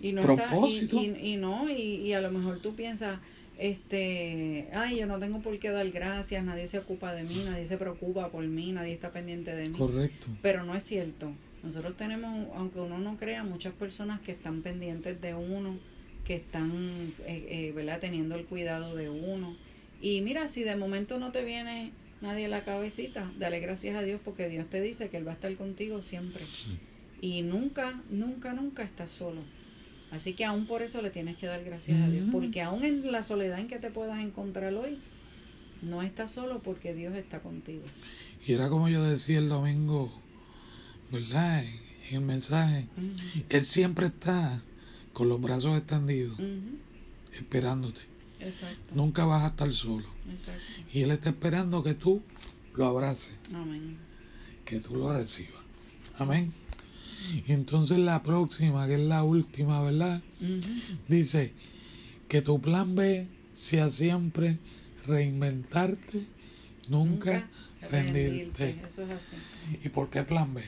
Y 0.00 0.12
no 0.12 0.22
Propósito. 0.22 0.98
Está, 0.98 1.18
y, 1.18 1.28
y, 1.30 1.34
y 1.34 1.36
no, 1.36 1.68
y, 1.68 1.72
y 1.72 2.12
a 2.14 2.20
lo 2.20 2.30
mejor 2.30 2.58
tú 2.58 2.74
piensas, 2.74 3.18
este, 3.58 4.68
ay, 4.72 4.98
yo 4.98 5.06
no 5.06 5.18
tengo 5.18 5.40
por 5.40 5.58
qué 5.58 5.68
dar 5.68 5.88
gracias, 5.90 6.42
nadie 6.42 6.66
se 6.66 6.78
ocupa 6.78 7.12
de 7.12 7.24
mí, 7.24 7.42
nadie 7.44 7.66
se 7.66 7.76
preocupa 7.76 8.28
por 8.28 8.42
mí, 8.42 8.72
nadie 8.72 8.94
está 8.94 9.10
pendiente 9.10 9.54
de 9.54 9.68
mí. 9.68 9.76
Correcto. 9.76 10.26
Pero 10.40 10.64
no 10.64 10.74
es 10.74 10.82
cierto. 10.82 11.30
Nosotros 11.62 11.94
tenemos, 11.98 12.48
aunque 12.56 12.80
uno 12.80 12.98
no 12.98 13.18
crea, 13.18 13.44
muchas 13.44 13.74
personas 13.74 14.18
que 14.22 14.32
están 14.32 14.62
pendientes 14.62 15.20
de 15.20 15.34
uno, 15.34 15.76
que 16.24 16.36
están, 16.36 16.70
eh, 17.26 17.46
eh, 17.50 17.72
¿verdad?, 17.74 17.98
teniendo 18.00 18.34
el 18.36 18.44
cuidado 18.46 18.94
de 18.96 19.08
uno. 19.08 19.54
Y 20.00 20.20
mira, 20.20 20.48
si 20.48 20.62
de 20.62 20.76
momento 20.76 21.18
no 21.18 21.32
te 21.32 21.44
viene 21.44 21.90
nadie 22.20 22.46
a 22.46 22.48
la 22.48 22.62
cabecita, 22.62 23.30
dale 23.38 23.60
gracias 23.60 23.96
a 23.96 24.02
Dios 24.02 24.20
porque 24.24 24.48
Dios 24.48 24.66
te 24.68 24.80
dice 24.80 25.08
que 25.08 25.16
Él 25.18 25.26
va 25.26 25.32
a 25.32 25.34
estar 25.34 25.54
contigo 25.56 26.02
siempre. 26.02 26.42
Y 27.20 27.42
nunca, 27.42 28.00
nunca, 28.10 28.52
nunca 28.54 28.82
estás 28.82 29.10
solo. 29.12 29.40
Así 30.10 30.32
que 30.32 30.44
aún 30.44 30.66
por 30.66 30.82
eso 30.82 31.02
le 31.02 31.10
tienes 31.10 31.36
que 31.36 31.46
dar 31.46 31.62
gracias 31.64 32.00
a 32.00 32.08
Dios, 32.08 32.24
Ujú. 32.28 32.32
porque 32.40 32.62
aún 32.62 32.84
en 32.84 33.12
la 33.12 33.22
soledad 33.22 33.58
en 33.60 33.68
que 33.68 33.78
te 33.78 33.90
puedas 33.90 34.18
encontrar 34.20 34.72
hoy, 34.74 34.98
no 35.82 36.02
estás 36.02 36.32
solo 36.32 36.60
porque 36.60 36.94
Dios 36.94 37.14
está 37.14 37.38
contigo. 37.40 37.84
Y 38.46 38.52
era 38.54 38.68
como 38.68 38.88
yo 38.88 39.04
decía 39.04 39.38
el 39.38 39.48
domingo, 39.48 40.12
¿verdad? 41.12 41.62
En 42.10 42.16
el 42.16 42.20
mensaje. 42.22 42.86
Él 43.50 43.64
siempre 43.64 44.06
está 44.08 44.60
con 45.12 45.28
los 45.28 45.40
brazos 45.40 45.76
extendidos, 45.78 46.38
esperándote. 47.38 48.00
Exacto. 48.40 48.94
Nunca 48.94 49.24
vas 49.24 49.44
a 49.44 49.48
estar 49.48 49.72
solo. 49.72 50.06
Exacto. 50.30 50.62
Y 50.92 51.02
Él 51.02 51.10
está 51.10 51.30
esperando 51.30 51.82
que 51.82 51.94
tú 51.94 52.22
lo 52.74 52.86
abraces, 52.86 53.34
Amén. 53.54 53.96
que 54.64 54.80
tú 54.80 54.96
lo 54.96 55.12
recibas. 55.12 55.60
Amén. 56.18 56.52
Y 57.46 57.52
entonces 57.52 57.98
la 57.98 58.22
próxima, 58.22 58.86
que 58.86 58.94
es 58.94 59.00
la 59.00 59.22
última, 59.22 59.82
¿verdad? 59.82 60.22
Dice 61.08 61.52
que 62.28 62.40
tu 62.42 62.60
plan 62.60 62.94
B 62.94 63.26
sea 63.54 63.90
siempre 63.90 64.58
reinventarte, 65.06 66.24
nunca, 66.88 67.46
rendirte. 67.90 68.70
Eso 68.70 69.02
es 69.02 69.10
así. 69.10 69.36
¿Y 69.84 69.88
por 69.90 70.08
qué 70.08 70.22
plan 70.22 70.54
B? 70.54 70.62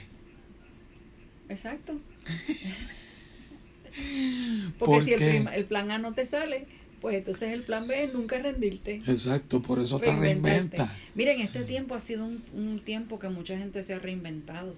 Exacto. 1.49 1.95
Porque 4.79 5.05
si 5.05 5.13
el, 5.13 5.19
Porque- 5.21 5.31
prim- 5.31 5.49
el 5.49 5.65
plan 5.65 5.91
A 5.91 5.99
no 5.99 6.13
te 6.15 6.27
sale, 6.27 6.67
pues 7.01 7.17
entonces 7.17 7.53
el 7.53 7.63
plan 7.63 7.87
B 7.87 8.05
es 8.05 8.15
nunca 8.15 8.39
rendirte. 8.39 9.03
Exacto, 9.07 9.61
por 9.61 9.81
eso 9.81 9.99
te 9.99 10.07
Reinventarte. 10.07 10.51
reinventa. 10.77 10.97
Miren, 11.15 11.41
este 11.41 11.65
tiempo 11.65 11.95
ha 11.95 12.01
sido 12.01 12.25
un, 12.25 12.43
un 12.55 12.81
tiempo 12.81 13.19
que 13.19 13.29
mucha 13.29 13.59
gente 13.59 13.83
se 13.83 13.95
ha 13.95 13.99
reinventado. 13.99 14.75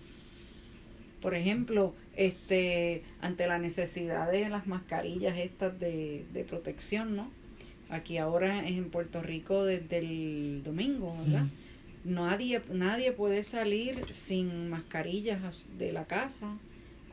Por 1.21 1.35
ejemplo, 1.35 1.95
este, 2.17 3.03
ante 3.23 3.47
la 3.47 3.59
necesidad 3.59 4.31
de 4.31 4.49
las 4.51 4.67
mascarillas 4.67 5.37
estas 5.39 5.79
de, 5.81 6.25
de 6.33 6.45
protección, 6.45 7.17
¿no? 7.17 7.31
Aquí 7.91 8.19
ahora 8.19 8.67
en 8.67 8.91
Puerto 8.91 9.23
Rico 9.23 9.65
desde 9.65 9.99
el 9.99 10.63
domingo, 10.65 11.17
¿verdad? 11.25 11.47
Nadie, 12.05 12.61
nadie 12.73 13.13
puede 13.13 13.43
salir 13.45 14.03
sin 14.13 14.69
mascarillas 14.69 15.41
de 15.79 15.93
la 15.93 16.05
casa 16.05 16.49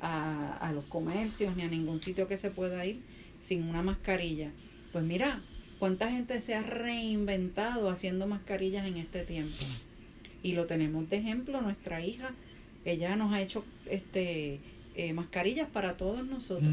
a, 0.02 0.58
a 0.58 0.72
los 0.74 0.84
comercios 0.86 1.56
ni 1.56 1.64
a 1.64 1.68
ningún 1.68 2.02
sitio 2.02 2.28
que 2.28 2.38
se 2.38 2.52
pueda 2.52 2.86
ir 2.86 3.00
sin 3.42 3.64
una 3.64 3.82
mascarilla. 3.82 4.50
Pues 4.92 5.04
mira, 5.04 5.42
cuánta 5.80 6.12
gente 6.12 6.40
se 6.42 6.54
ha 6.54 6.62
reinventado 6.62 7.90
haciendo 7.90 8.28
mascarillas 8.28 8.86
en 8.86 8.98
este 8.98 9.24
tiempo. 9.24 9.66
Y 10.44 10.54
lo 10.54 10.66
tenemos 10.66 11.10
de 11.10 11.18
ejemplo 11.18 11.62
nuestra 11.62 12.06
hija. 12.06 12.32
Ella 12.86 13.16
nos 13.16 13.34
ha 13.34 13.42
hecho 13.42 13.64
este 13.90 14.60
eh, 14.96 15.14
mascarillas 15.14 15.70
para 15.70 15.96
todos 15.96 16.26
nosotros. 16.26 16.72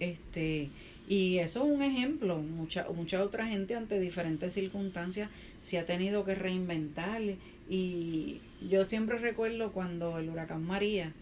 Este, 0.00 0.70
y 1.08 1.38
eso 1.38 1.66
es 1.66 1.74
un 1.74 1.82
ejemplo. 1.82 2.38
Mucha, 2.38 2.86
mucha 2.94 3.22
otra 3.22 3.46
gente 3.48 3.74
ante 3.74 3.98
diferentes 4.00 4.52
circunstancias 4.52 5.28
se 5.62 5.78
ha 5.78 5.86
tenido 5.86 6.24
que 6.24 6.34
reinventar. 6.34 7.20
Y 7.68 8.40
yo 8.70 8.84
siempre 8.84 9.18
recuerdo 9.18 9.72
cuando 9.72 10.18
el 10.18 10.30
huracán 10.30 10.64
María, 10.64 11.12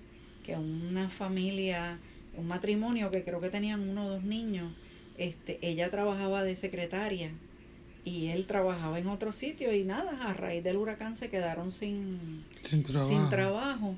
que 0.45 0.57
una 0.57 1.09
familia, 1.09 1.97
un 2.37 2.47
matrimonio 2.47 3.11
que 3.11 3.23
creo 3.23 3.41
que 3.41 3.51
tenían 3.51 3.89
uno 3.89 4.07
o 4.07 4.11
dos 4.11 4.23
niños, 4.25 4.73
este, 5.19 5.59
ella 5.63 5.91
trabajaba 5.91 6.43
de 6.43 6.57
secretaria 6.57 7.31
y 8.05 8.27
él 8.29 8.47
trabajaba 8.47 8.99
en 8.99 9.07
otro 9.09 9.33
sitio 9.33 9.73
y 9.75 9.85
nada, 9.85 10.29
a 10.29 10.35
raíz 10.35 10.63
del 10.63 10.77
huracán 10.77 11.17
se 11.17 11.29
quedaron 11.31 11.73
sin, 11.73 12.19
Sin 12.69 12.83
trabajo. 12.83 13.09
sin 13.09 13.31
trabajo 13.31 13.95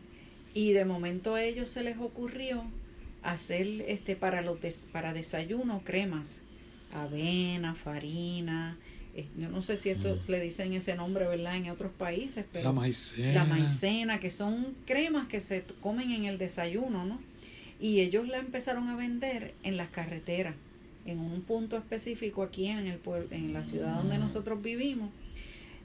y 0.54 0.72
de 0.72 0.84
momento 0.84 1.34
a 1.34 1.42
ellos 1.42 1.68
se 1.68 1.82
les 1.82 1.98
ocurrió 1.98 2.62
hacer 3.22 3.66
este 3.88 4.14
para 4.14 4.42
los 4.42 4.60
des- 4.62 4.86
para 4.92 5.12
desayuno 5.12 5.80
cremas 5.84 6.40
avena 6.94 7.74
farina 7.74 8.76
yo 9.38 9.48
no 9.48 9.62
sé 9.62 9.76
si 9.76 9.90
esto 9.90 10.18
le 10.28 10.40
dicen 10.40 10.72
ese 10.72 10.94
nombre 10.94 11.26
verdad 11.26 11.56
en 11.56 11.70
otros 11.70 11.92
países 11.92 12.44
pero 12.52 12.64
La 12.66 12.72
maicena. 12.72 13.32
la 13.32 13.44
maicena 13.44 14.20
que 14.20 14.30
son 14.30 14.66
cremas 14.84 15.26
que 15.28 15.40
se 15.40 15.62
comen 15.80 16.10
en 16.10 16.24
el 16.26 16.38
desayuno 16.38 17.04
no 17.04 17.18
y 17.80 18.00
ellos 18.00 18.28
la 18.28 18.38
empezaron 18.38 18.88
a 18.88 18.96
vender 18.96 19.54
en 19.62 19.76
las 19.76 19.88
carreteras 19.90 20.54
en 21.06 21.18
un 21.20 21.40
punto 21.42 21.76
específico 21.76 22.42
aquí 22.42 22.66
en 22.66 22.86
el 22.88 22.98
pueblo, 22.98 23.28
en 23.30 23.52
la 23.52 23.64
ciudad 23.64 23.96
donde 23.96 24.18
nosotros 24.18 24.60
vivimos. 24.62 25.12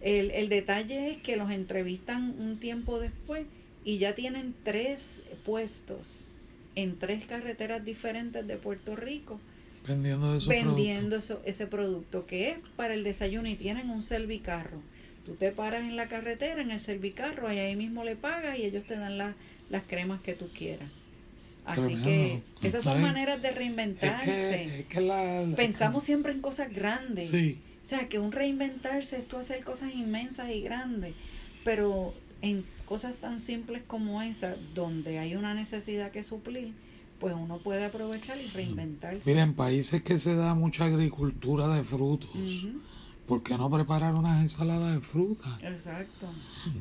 El, 0.01 0.31
el 0.31 0.49
detalle 0.49 1.11
es 1.11 1.21
que 1.21 1.35
los 1.35 1.51
entrevistan 1.51 2.33
un 2.39 2.57
tiempo 2.59 2.99
después 2.99 3.45
y 3.85 3.99
ya 3.99 4.15
tienen 4.15 4.55
tres 4.63 5.21
puestos 5.45 6.25
en 6.75 6.97
tres 6.97 7.23
carreteras 7.25 7.85
diferentes 7.85 8.47
de 8.47 8.55
Puerto 8.57 8.95
Rico 8.95 9.39
Vendiendo 9.87 10.31
de 10.31 10.37
esos 10.37 10.47
vendiendo 10.49 11.15
eso, 11.17 11.41
ese 11.45 11.65
producto 11.67 12.25
que 12.25 12.51
es 12.51 12.57
para 12.75 12.93
el 12.93 13.03
desayuno 13.03 13.47
y 13.49 13.55
tienen 13.55 13.89
un 13.89 14.03
servicarro. 14.03 14.81
Tú 15.25 15.35
te 15.35 15.51
paras 15.51 15.81
en 15.83 15.95
la 15.95 16.07
carretera, 16.07 16.61
en 16.61 16.71
el 16.71 16.79
servicarro, 16.79 17.51
y 17.51 17.57
ahí 17.59 17.75
mismo 17.75 18.03
le 18.03 18.15
pagas 18.15 18.57
y 18.59 18.63
ellos 18.65 18.83
te 18.85 18.95
dan 18.95 19.17
la- 19.17 19.33
las 19.69 19.83
cremas 19.83 20.21
que 20.21 20.33
tú 20.33 20.47
quieras. 20.49 20.87
Así 21.65 21.81
Tremendo. 21.81 22.41
que 22.59 22.67
esas 22.67 22.83
son 22.83 23.01
maneras 23.01 23.41
de 23.41 23.49
Es 23.49 23.55
reinventarse. 23.55 24.25
que, 24.31 24.79
es 24.81 24.85
que 24.87 25.01
la, 25.01 25.45
la- 25.45 25.55
Pensamos 25.55 26.03
siempre 26.03 26.31
en 26.31 26.41
cosas 26.41 26.73
grandes. 26.73 27.29
Sí, 27.29 27.57
O 27.83 27.87
sea, 27.87 28.07
que 28.07 28.19
un 28.19 28.31
reinventarse 28.31 29.17
es 29.17 29.27
tú 29.27 29.37
hacer 29.37 29.63
cosas 29.63 29.93
inmensas 29.95 30.49
y 30.51 30.61
grandes, 30.61 31.13
pero 31.63 32.13
en 32.41 32.63
cosas 32.85 33.15
tan 33.15 33.39
simples 33.39 33.81
como 33.85 34.21
esa, 34.21 34.55
donde 34.75 35.17
hay 35.19 35.35
una 35.35 35.53
necesidad 35.53 36.11
que 36.11 36.23
suplir, 36.23 36.73
pues 37.21 37.35
uno 37.35 37.57
puede 37.59 37.85
aprovechar 37.85 38.37
y 38.41 38.47
reinventarse. 38.47 39.29
mira, 39.29 39.43
en 39.43 39.53
países 39.53 40.01
que 40.01 40.17
se 40.17 40.35
da 40.35 40.55
mucha 40.55 40.85
agricultura 40.85 41.67
de 41.67 41.83
frutos, 41.83 42.29
¿por 43.27 43.43
qué 43.43 43.55
no 43.57 43.69
preparar 43.69 44.15
unas 44.15 44.41
ensaladas 44.41 44.95
de 44.95 45.01
fruta? 45.01 45.59
Exacto. 45.61 46.27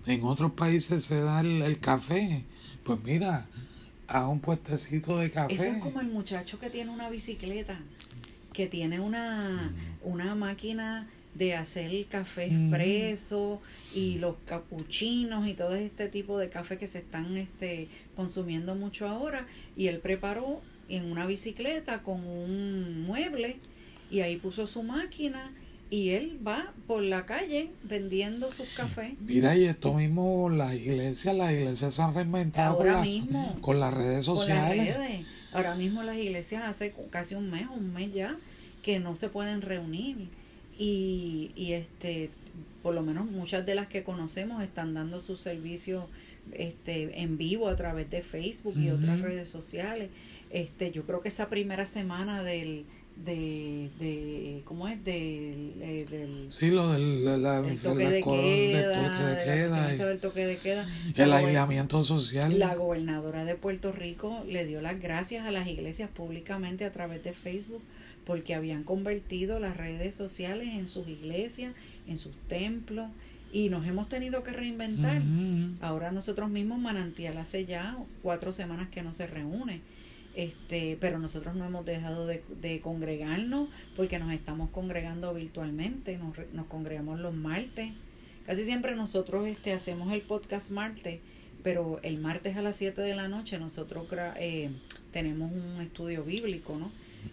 En 0.07 0.25
otros 0.25 0.53
países 0.53 1.05
se 1.05 1.21
da 1.21 1.41
el, 1.41 1.63
el 1.63 1.79
café. 1.79 2.43
Pues 2.85 3.05
mira, 3.05 3.47
a 4.09 4.27
un 4.27 4.41
puestecito 4.41 5.19
de 5.19 5.31
café. 5.31 5.55
Eso 5.55 5.65
es 5.65 5.83
como 5.83 6.01
el 6.01 6.09
muchacho 6.09 6.59
que 6.59 6.71
tiene 6.71 6.91
una 6.91 7.11
bicicleta, 7.11 7.79
que 8.55 8.67
tiene 8.67 8.99
una, 8.99 9.71
una 10.03 10.35
máquina 10.35 11.07
de 11.35 11.55
hacer 11.55 11.91
café 12.07 12.47
Ujú. 12.47 12.55
expreso 12.57 13.61
y 13.95 14.19
los 14.19 14.37
capuchinos 14.47 15.47
y 15.49 15.55
todo 15.55 15.75
este 15.75 16.09
tipo 16.09 16.39
de 16.39 16.49
café 16.49 16.77
que 16.79 16.87
se 16.87 16.99
están 16.99 17.37
este, 17.37 17.89
consumiendo 18.17 18.75
mucho 18.75 19.09
ahora. 19.09 19.47
Y 19.77 19.87
él 19.89 19.99
preparó 19.99 20.61
en 20.89 21.11
una 21.11 21.27
bicicleta 21.27 21.99
con 21.99 22.25
un 22.27 23.03
mueble 23.03 23.57
y 24.11 24.21
ahí 24.21 24.37
puso 24.37 24.67
su 24.67 24.83
máquina 24.83 25.51
y 25.89 26.11
él 26.11 26.39
va 26.47 26.73
por 26.87 27.03
la 27.03 27.27
calle 27.27 27.71
vendiendo 27.85 28.51
sus 28.51 28.69
cafés. 28.71 29.13
Mira, 29.21 29.57
y 29.57 29.65
esto 29.65 29.95
mismo, 29.95 30.49
las 30.51 30.75
iglesias, 30.75 31.35
las 31.37 31.53
iglesias 31.53 31.95
se 31.95 32.03
han 32.03 32.15
reinventado 32.15 32.77
con 32.77 32.89
Ahora 32.89 33.01
las, 33.01 33.09
mismo. 33.09 33.57
con 33.61 33.81
las 33.81 33.95
redes 33.95 34.27
Con 34.27 34.35
las 34.37 34.47
sociales. 34.47 34.97
redes. 34.97 35.27
Ahora 35.53 35.75
mismo 35.75 36.03
las 36.05 36.17
iglesias 36.17 36.63
hace 36.65 36.95
casi 37.11 37.35
un 37.35 37.51
mes, 37.51 37.67
un 37.77 37.93
mes 37.93 38.13
ya, 38.13 38.37
que 38.83 39.01
no 39.01 39.17
se 39.17 39.29
pueden 39.29 39.63
reunir. 39.63 40.29
Y, 40.83 41.51
y 41.57 41.75
este 41.75 42.31
por 42.83 42.95
lo 42.95 43.03
menos 43.03 43.27
muchas 43.27 43.67
de 43.67 43.75
las 43.75 43.89
que 43.89 44.03
conocemos 44.03 44.63
están 44.63 44.95
dando 44.95 45.21
su 45.21 45.37
servicio 45.37 46.07
este, 46.53 47.21
en 47.21 47.37
vivo 47.37 47.69
a 47.69 47.77
través 47.77 48.11
de 48.11 48.23
Facebook 48.23 48.75
y 48.79 48.91
otras 48.91 49.21
redes 49.21 49.49
sociales. 49.49 50.11
Este, 50.51 50.91
yo 50.91 51.05
creo 51.05 51.21
que 51.21 51.29
esa 51.29 51.49
primera 51.49 51.87
semana 51.87 52.43
del 52.43 52.85
de, 53.25 53.91
de 53.99 54.63
¿cómo 54.65 54.89
es? 54.89 55.05
Del, 55.05 55.75
eh, 55.83 56.07
del 56.11 56.51
sí, 56.51 56.71
lo 56.71 56.91
del, 56.91 57.23
toque, 57.83 58.07
de 58.07 58.23
queda, 60.57 60.87
el 61.17 61.33
aislamiento 61.33 62.03
social. 62.03 62.59
La 62.59 62.75
gobernadora 62.75 63.45
de 63.45 63.57
Puerto 63.57 63.93
Rico 63.93 64.43
le 64.49 64.65
dio 64.65 64.81
las 64.81 65.01
gracias 65.01 65.45
a 65.45 65.51
las 65.51 65.69
iglesias 65.69 66.11
públicamente 66.11 66.87
a 66.87 66.91
través 66.91 67.23
de 67.23 67.35
Facebook 67.35 67.83
porque 68.27 68.55
habían 68.55 68.85
convertido 68.85 69.59
las 69.59 69.77
redes 69.77 70.15
sociales 70.15 70.69
en 70.69 70.87
sus 70.87 71.09
iglesias, 71.09 71.75
en 72.07 72.19
sus 72.19 72.35
templos 72.49 73.11
y 73.53 73.69
nos 73.69 73.87
hemos 73.87 74.09
tenido 74.09 74.43
que 74.43 74.53
reinventar. 74.53 75.23
Ahora 75.81 76.13
nosotros 76.13 76.51
mismos 76.51 76.79
Manantial 76.79 77.39
hace 77.39 77.65
ya 77.65 77.97
cuatro 78.23 78.53
semanas 78.53 78.89
que 78.89 79.03
no 79.03 79.13
se 79.13 79.27
reúne 79.27 79.81
este, 80.35 80.97
pero 81.01 81.19
nosotros 81.19 81.57
no 81.57 81.65
hemos 81.65 81.85
dejado 81.85 82.27
de, 82.27 82.43
de 82.61 82.81
congregarnos 82.81 83.69
porque 83.97 84.19
nos 84.19 84.33
estamos 84.33 84.71
congregando 84.71 85.35
virtualmente, 85.35 86.19
nos, 86.19 86.37
nos, 86.53 86.67
congregamos 86.67 87.19
los 87.19 87.35
martes. 87.35 87.91
Casi 88.47 88.65
siempre 88.65 88.95
nosotros 88.95 89.47
este, 89.47 89.73
hacemos 89.73 90.13
el 90.13 90.21
podcast 90.21 90.71
martes, 90.71 91.21
pero 91.63 91.99
el 92.03 92.19
martes 92.19 92.57
a 92.57 92.63
las 92.63 92.77
7 92.77 93.01
de 93.01 93.15
la 93.15 93.29
noche 93.29 93.59
nosotros 93.59 94.07
eh, 94.39 94.71
tenemos 95.13 95.51
un 95.53 95.81
estudio 95.81 96.25
bíblico, 96.25 96.77
¿no? 96.79 96.91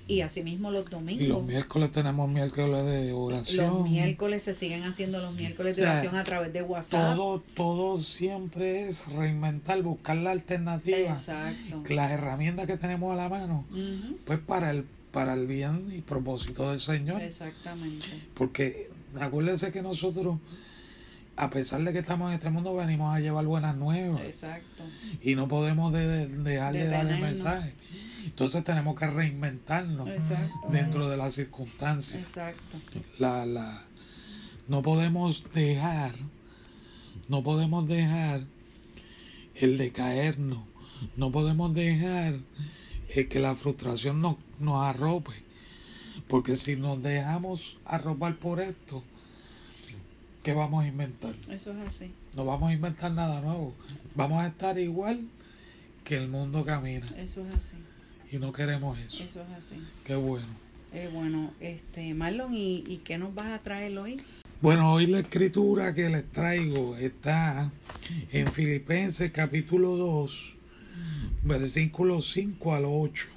Y 0.07 0.21
asimismo 0.21 0.71
los 0.71 0.89
domingos. 0.89 1.23
Y 1.23 1.27
los 1.27 1.43
miércoles 1.43 1.91
tenemos 1.91 2.29
miércoles 2.29 2.85
de 2.85 3.11
oración. 3.11 3.67
Los 3.67 3.89
miércoles 3.89 4.43
se 4.43 4.55
siguen 4.55 4.83
haciendo 4.83 5.19
los 5.19 5.33
miércoles 5.35 5.75
de 5.75 5.83
oración 5.83 6.15
a 6.15 6.23
través 6.23 6.53
de 6.53 6.61
WhatsApp. 6.61 7.15
Todo, 7.15 7.43
todo 7.55 7.99
siempre 7.99 8.87
es 8.87 9.07
reinventar, 9.11 9.81
buscar 9.81 10.15
la 10.17 10.31
alternativa. 10.31 10.97
Exacto. 10.97 11.83
Las 11.89 12.11
herramientas 12.11 12.67
que 12.67 12.77
tenemos 12.77 13.11
a 13.11 13.15
la 13.15 13.27
mano, 13.27 13.65
pues 14.25 14.39
para 14.39 14.71
el, 14.71 14.85
para 15.11 15.33
el 15.33 15.45
bien 15.45 15.91
y 15.93 16.01
propósito 16.01 16.69
del 16.69 16.79
Señor. 16.79 17.21
Exactamente. 17.21 18.07
Porque 18.33 18.89
acuérdense 19.19 19.73
que 19.73 19.81
nosotros, 19.81 20.39
a 21.35 21.49
pesar 21.49 21.83
de 21.83 21.91
que 21.91 21.99
estamos 21.99 22.29
en 22.29 22.35
este 22.35 22.49
mundo, 22.49 22.73
venimos 22.75 23.13
a 23.13 23.19
llevar 23.19 23.45
buenas 23.45 23.75
nuevas. 23.75 24.21
Exacto. 24.21 24.83
Y 25.21 25.35
no 25.35 25.49
podemos 25.49 25.91
dejar 25.91 26.73
de, 26.73 26.87
dar 26.87 27.07
el 27.07 27.19
mensaje. 27.19 27.73
Entonces 28.27 28.63
tenemos 28.63 28.99
que 28.99 29.07
reinventarnos 29.07 30.09
dentro 30.69 31.09
de 31.09 31.17
las 31.17 31.33
circunstancias. 31.33 32.21
Exacto. 32.21 32.77
La, 33.19 33.45
la, 33.45 33.83
no 34.67 34.81
podemos 34.81 35.43
dejar, 35.53 36.11
no 37.29 37.41
podemos 37.41 37.87
dejar 37.87 38.41
el 39.55 39.77
decaernos, 39.77 40.59
no 41.15 41.31
podemos 41.31 41.73
dejar 41.73 42.35
eh, 43.09 43.27
que 43.27 43.39
la 43.39 43.55
frustración 43.55 44.21
nos, 44.21 44.35
nos 44.59 44.85
arrope, 44.85 45.33
porque 46.27 46.55
si 46.55 46.75
nos 46.75 47.01
dejamos 47.01 47.77
arropar 47.85 48.35
por 48.35 48.59
esto, 48.59 49.03
¿qué 50.43 50.53
vamos 50.53 50.83
a 50.83 50.87
inventar? 50.87 51.33
Eso 51.49 51.71
es 51.71 51.87
así. 51.87 52.13
No 52.35 52.45
vamos 52.45 52.69
a 52.69 52.73
inventar 52.73 53.11
nada 53.13 53.39
nuevo, 53.41 53.73
vamos 54.15 54.43
a 54.43 54.47
estar 54.47 54.77
igual 54.77 55.21
que 56.03 56.17
el 56.17 56.27
mundo 56.27 56.65
camina. 56.65 57.07
Eso 57.17 57.47
es 57.47 57.55
así 57.55 57.77
y 58.31 58.37
no 58.37 58.51
queremos 58.51 58.97
eso. 58.99 59.23
Eso 59.23 59.41
es 59.41 59.49
así. 59.49 59.75
Qué 60.05 60.15
bueno. 60.15 60.47
Eh, 60.93 61.09
bueno, 61.13 61.51
este, 61.59 62.13
Marlon, 62.13 62.53
¿y, 62.53 62.83
¿y 62.87 63.01
qué 63.03 63.17
nos 63.17 63.35
vas 63.35 63.47
a 63.47 63.59
traer 63.59 63.97
hoy? 63.97 64.21
Bueno, 64.61 64.93
hoy 64.93 65.05
la 65.05 65.19
escritura 65.19 65.93
que 65.93 66.09
les 66.09 66.25
traigo 66.31 66.95
está 66.97 67.71
en 68.31 68.47
Filipenses 68.47 69.31
capítulo 69.31 69.95
2, 69.97 70.53
versículos 71.43 72.31
5 72.31 72.73
al 72.73 72.85
8. 72.85 73.27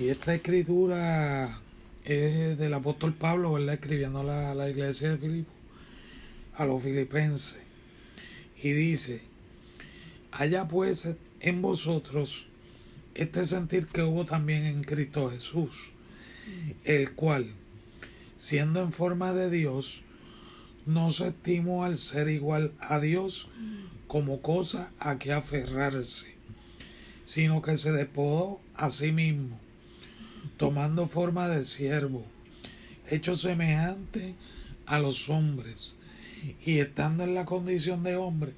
Y 0.00 0.08
esta 0.08 0.34
escritura 0.34 1.58
es 2.04 2.58
del 2.58 2.74
apóstol 2.74 3.14
Pablo, 3.14 3.54
¿verdad? 3.54 3.74
Escribiendo 3.74 4.20
a 4.20 4.54
la, 4.54 4.68
iglesia 4.68 5.10
de 5.10 5.18
Filipo, 5.18 5.52
a 6.56 6.66
los 6.66 6.82
filipenses. 6.82 7.56
Y 8.62 8.72
dice, 8.72 9.22
haya 10.32 10.68
pues 10.68 11.08
en 11.40 11.62
vosotros 11.62 12.47
este 13.18 13.44
sentir 13.44 13.88
que 13.88 14.04
hubo 14.04 14.24
también 14.24 14.64
en 14.64 14.84
Cristo 14.84 15.28
Jesús, 15.28 15.90
el 16.84 17.10
cual, 17.16 17.46
siendo 18.36 18.80
en 18.80 18.92
forma 18.92 19.32
de 19.32 19.50
Dios, 19.50 20.02
no 20.86 21.10
se 21.10 21.28
estimó 21.28 21.84
al 21.84 21.98
ser 21.98 22.28
igual 22.28 22.72
a 22.80 23.00
Dios 23.00 23.48
como 24.06 24.40
cosa 24.40 24.88
a 25.00 25.18
que 25.18 25.32
aferrarse, 25.32 26.32
sino 27.24 27.60
que 27.60 27.76
se 27.76 27.90
despojó 27.90 28.60
a 28.76 28.88
sí 28.88 29.10
mismo, 29.10 29.58
tomando 30.56 31.08
forma 31.08 31.48
de 31.48 31.64
siervo, 31.64 32.24
hecho 33.10 33.34
semejante 33.34 34.36
a 34.86 35.00
los 35.00 35.28
hombres, 35.28 35.96
y 36.64 36.78
estando 36.78 37.24
en 37.24 37.34
la 37.34 37.44
condición 37.44 38.04
de 38.04 38.14
hombre, 38.14 38.52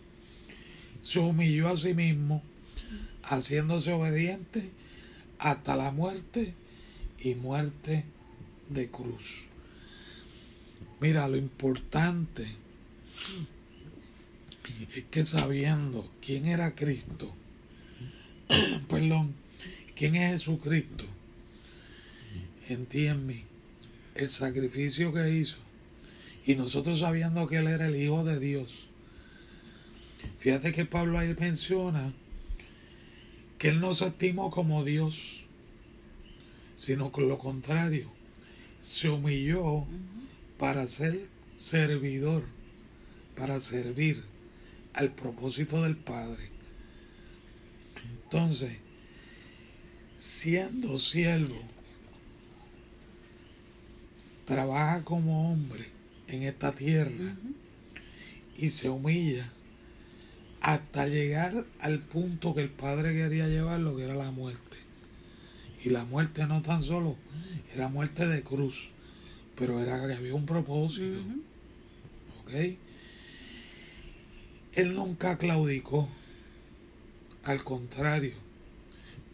se 1.01 1.19
humilló 1.19 1.71
a 1.71 1.79
sí 1.79 1.95
mismo, 1.95 2.43
haciéndose 3.25 3.93
obediente 3.93 4.71
hasta 5.39 5.77
la 5.77 5.91
muerte 5.91 6.53
y 7.21 7.35
muerte 7.35 8.05
de 8.69 8.89
cruz. 8.89 9.45
Mira, 11.01 11.29
lo 11.29 11.37
importante 11.37 12.47
es 14.95 15.05
que 15.05 15.25
sabiendo 15.25 16.09
quién 16.21 16.47
era 16.47 16.73
Cristo, 16.73 17.31
perdón, 18.89 19.33
quién 19.97 20.15
es 20.15 20.43
Jesucristo, 20.43 21.05
entiende 22.69 23.45
el 24.15 24.29
sacrificio 24.29 25.13
que 25.13 25.31
hizo 25.31 25.59
y 26.47 26.55
nosotros 26.55 27.01
sabiendo 27.01 27.47
que 27.47 27.59
Él 27.59 27.69
era 27.69 27.87
el 27.87 27.97
Hijo 27.97 28.25
de 28.25 28.39
Dios. 28.39 28.87
Fíjate 30.39 30.73
que 30.73 30.85
Pablo 30.85 31.19
ahí 31.19 31.35
menciona 31.39 32.13
que 33.61 33.69
Él 33.69 33.79
no 33.79 33.93
se 33.93 34.07
estimó 34.07 34.51
como 34.51 34.85
Dios, 34.85 35.45
sino 36.77 37.13
con 37.13 37.29
lo 37.29 37.39
contrario, 37.39 38.11
se 38.81 39.11
humilló 39.11 39.85
para 40.59 40.87
ser 40.87 41.21
servidor, 41.57 42.43
para 43.37 43.61
servir 43.61 44.23
al 44.95 45.11
propósito 45.11 45.83
del 45.83 45.95
Padre. 45.95 46.43
Entonces, 48.25 48.79
siendo 50.17 50.99
siervo, 50.99 51.61
trabaja 54.47 55.05
como 55.05 55.53
hombre 55.53 55.85
en 56.29 56.45
esta 56.45 56.73
tierra 56.73 57.37
y 58.57 58.71
se 58.71 58.89
humilla 58.89 59.53
hasta 60.61 61.07
llegar 61.07 61.65
al 61.81 61.99
punto 62.01 62.55
que 62.55 62.63
el 62.63 62.69
padre 62.69 63.15
quería 63.15 63.49
llevarlo, 63.49 63.97
que 63.97 64.05
era 64.05 64.15
la 64.15 64.31
muerte. 64.31 64.77
Y 65.83 65.91
la 65.91 66.05
muerte 66.05 66.47
no 66.47 66.63
tan 66.63 66.83
solo 66.83 67.17
era 67.75 67.89
muerte 67.89 68.27
de 68.27 68.43
cruz, 68.43 68.89
pero 69.57 69.81
era 69.81 70.07
que 70.07 70.15
había 70.15 70.35
un 70.35 70.47
propósito. 70.47 71.19
¿Ok? 72.43 72.53
Él 74.75 74.95
nunca 74.95 75.39
claudicó, 75.39 76.09
al 77.45 77.65
contrario. 77.65 78.35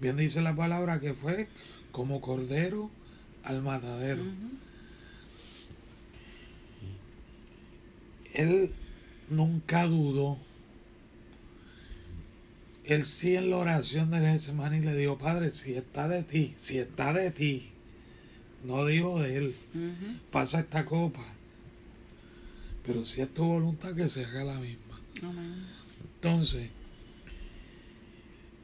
Bien 0.00 0.16
dice 0.16 0.40
la 0.42 0.54
palabra 0.54 1.00
que 1.00 1.14
fue 1.14 1.48
como 1.90 2.20
cordero 2.20 2.90
al 3.44 3.62
matadero. 3.62 4.22
Él 8.34 8.70
nunca 9.30 9.86
dudó 9.86 10.38
él 12.86 13.04
sí 13.04 13.34
en 13.34 13.50
la 13.50 13.56
oración 13.56 14.10
de 14.10 14.18
y 14.18 14.80
le 14.80 14.94
dijo, 14.94 15.18
Padre, 15.18 15.50
si 15.50 15.74
está 15.74 16.06
de 16.06 16.22
ti, 16.22 16.54
si 16.56 16.78
está 16.78 17.12
de 17.12 17.32
ti, 17.32 17.68
no 18.64 18.86
dijo 18.86 19.20
de 19.20 19.36
él, 19.36 19.54
pasa 20.30 20.60
esta 20.60 20.84
copa, 20.84 21.24
pero 22.86 23.02
si 23.02 23.20
es 23.20 23.34
tu 23.34 23.44
voluntad 23.44 23.94
que 23.94 24.08
se 24.08 24.24
haga 24.24 24.44
la 24.44 24.54
misma. 24.54 25.00
Entonces, 26.14 26.70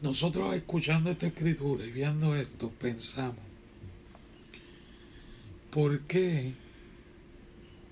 nosotros 0.02 0.54
escuchando 0.54 1.10
esta 1.10 1.26
escritura 1.26 1.84
y 1.84 1.90
viendo 1.90 2.36
esto, 2.36 2.70
pensamos, 2.80 3.44
¿por 5.72 6.00
qué 6.02 6.52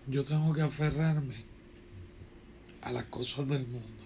yo 0.07 0.25
tengo 0.25 0.53
que 0.53 0.63
aferrarme 0.63 1.35
a 2.83 2.93
las 2.93 3.05
cosas 3.05 3.49
del 3.49 3.67
mundo? 3.67 4.00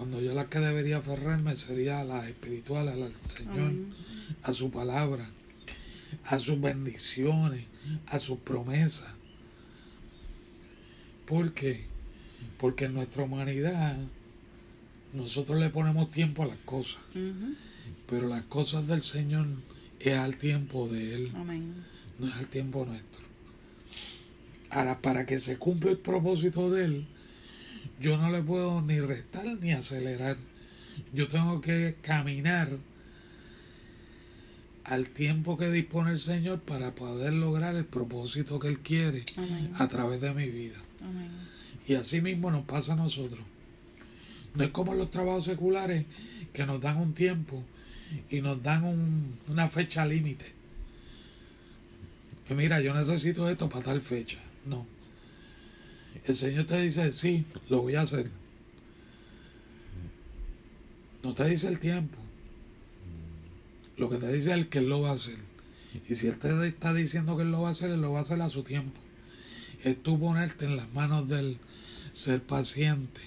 Cuando 0.00 0.22
yo 0.22 0.32
la 0.32 0.46
que 0.46 0.60
debería 0.60 0.96
aferrarme 0.96 1.54
sería 1.56 2.00
a 2.00 2.04
las 2.04 2.26
espirituales, 2.26 2.94
al 2.94 3.14
Señor, 3.14 3.70
a 4.42 4.54
su 4.54 4.70
palabra. 4.70 5.28
a 6.24 6.38
sus 6.38 6.58
bendiciones, 6.58 7.66
a 8.06 8.18
sus 8.18 8.38
promesas. 8.38 9.12
¿Por 11.26 11.52
qué? 11.52 11.84
Porque 12.58 12.86
en 12.86 12.94
nuestra 12.94 13.24
humanidad 13.24 13.94
nosotros 15.12 15.60
le 15.60 15.68
ponemos 15.68 16.10
tiempo 16.10 16.44
a 16.44 16.46
las 16.46 16.56
cosas, 16.64 17.02
pero 18.08 18.26
las 18.26 18.44
cosas 18.44 18.86
del 18.86 19.02
Señor 19.02 19.46
es 19.98 20.16
al 20.16 20.34
tiempo 20.38 20.88
de 20.88 21.14
Él, 21.14 21.30
Amén. 21.34 21.74
no 22.18 22.26
es 22.26 22.34
al 22.36 22.48
tiempo 22.48 22.86
nuestro. 22.86 23.20
Ahora, 24.70 24.98
para 24.98 25.26
que 25.26 25.38
se 25.38 25.58
cumpla 25.58 25.90
el 25.90 25.98
propósito 25.98 26.70
de 26.70 26.86
Él, 26.86 27.06
yo 28.00 28.16
no 28.16 28.30
le 28.30 28.42
puedo 28.42 28.80
ni 28.82 29.00
restar 29.00 29.44
ni 29.60 29.72
acelerar. 29.72 30.36
Yo 31.12 31.28
tengo 31.28 31.60
que 31.60 31.96
caminar 32.02 32.68
al 34.84 35.08
tiempo 35.08 35.56
que 35.56 35.70
dispone 35.70 36.12
el 36.12 36.18
Señor 36.18 36.60
para 36.60 36.92
poder 36.94 37.32
lograr 37.32 37.74
el 37.76 37.84
propósito 37.84 38.58
que 38.58 38.68
Él 38.68 38.78
quiere 38.80 39.24
Amén. 39.36 39.70
a 39.78 39.88
través 39.88 40.20
de 40.20 40.32
mi 40.34 40.48
vida. 40.48 40.76
Amén. 41.02 41.28
Y 41.86 41.94
así 41.94 42.20
mismo 42.20 42.50
nos 42.50 42.64
pasa 42.64 42.94
a 42.94 42.96
nosotros. 42.96 43.40
No 44.54 44.64
es 44.64 44.70
como 44.70 44.94
los 44.94 45.10
trabajos 45.10 45.44
seculares 45.44 46.06
que 46.52 46.66
nos 46.66 46.80
dan 46.80 46.96
un 46.96 47.14
tiempo 47.14 47.62
y 48.30 48.40
nos 48.40 48.62
dan 48.62 48.84
un- 48.84 49.36
una 49.48 49.68
fecha 49.68 50.04
límite. 50.06 50.44
Que 52.48 52.54
mira, 52.54 52.80
yo 52.80 52.92
necesito 52.94 53.48
esto 53.48 53.68
para 53.68 53.84
tal 53.84 54.00
fecha. 54.00 54.38
No. 54.66 54.84
El 56.26 56.36
Señor 56.36 56.66
te 56.66 56.80
dice, 56.80 57.10
sí, 57.12 57.44
lo 57.68 57.82
voy 57.82 57.94
a 57.94 58.02
hacer. 58.02 58.30
No 61.22 61.34
te 61.34 61.48
dice 61.48 61.68
el 61.68 61.80
tiempo. 61.80 62.16
Lo 63.96 64.08
que 64.08 64.16
te 64.16 64.32
dice 64.32 64.50
es 64.50 64.56
el 64.56 64.68
que 64.68 64.78
Él 64.78 64.88
lo 64.88 65.02
va 65.02 65.10
a 65.10 65.14
hacer. 65.14 65.36
Y 66.08 66.14
si 66.14 66.28
Él 66.28 66.38
te 66.38 66.66
está 66.66 66.94
diciendo 66.94 67.36
que 67.36 67.42
Él 67.42 67.50
lo 67.50 67.62
va 67.62 67.68
a 67.68 67.72
hacer, 67.72 67.90
Él 67.90 68.00
lo 68.00 68.12
va 68.12 68.20
a 68.20 68.22
hacer 68.22 68.40
a 68.40 68.48
su 68.48 68.62
tiempo. 68.62 68.98
Es 69.84 70.02
tú 70.02 70.18
ponerte 70.18 70.66
en 70.66 70.76
las 70.76 70.92
manos 70.92 71.28
del 71.28 71.58
ser 72.12 72.42
paciente. 72.42 73.20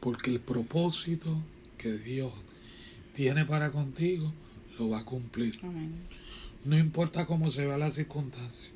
Porque 0.00 0.30
el 0.30 0.40
propósito 0.40 1.40
que 1.78 1.92
Dios 1.98 2.32
tiene 3.14 3.44
para 3.44 3.70
contigo 3.70 4.32
lo 4.78 4.90
va 4.90 5.00
a 5.00 5.04
cumplir. 5.04 5.58
Amén. 5.62 5.92
No 6.64 6.76
importa 6.76 7.26
cómo 7.26 7.50
se 7.50 7.64
vea 7.64 7.78
la 7.78 7.90
circunstancia. 7.90 8.70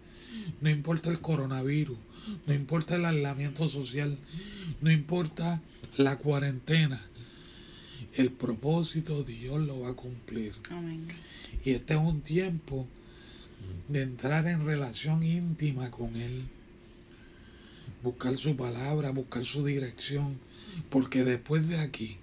No 0.61 0.71
importa 0.71 1.11
el 1.11 1.21
coronavirus. 1.21 1.99
No 2.47 2.55
importa 2.55 2.97
el 2.97 3.05
aislamiento 3.05 3.69
social. 3.69 4.17
No 4.81 4.91
importa 4.91 5.61
la 5.97 6.17
cuarentena. 6.17 7.01
El 8.15 8.31
propósito 8.31 9.23
Dios 9.23 9.61
lo 9.61 9.81
va 9.81 9.91
a 9.91 9.95
cumplir. 9.95 10.53
Amén. 10.71 11.07
Y 11.65 11.71
este 11.73 11.95
es 11.95 12.01
un 12.01 12.21
tiempo 12.23 12.87
de 13.89 14.03
entrar 14.03 14.47
en 14.47 14.67
relación 14.67 15.23
íntima 15.23 15.91
con 15.91 16.17
Él. 16.17 16.43
Buscar 18.03 18.37
su 18.37 18.57
palabra, 18.57 19.11
buscar 19.11 19.45
su 19.45 19.65
dirección. 19.65 20.39
Porque 20.89 21.25
después 21.25 21.69
de 21.69 21.79
aquí, 21.79 22.17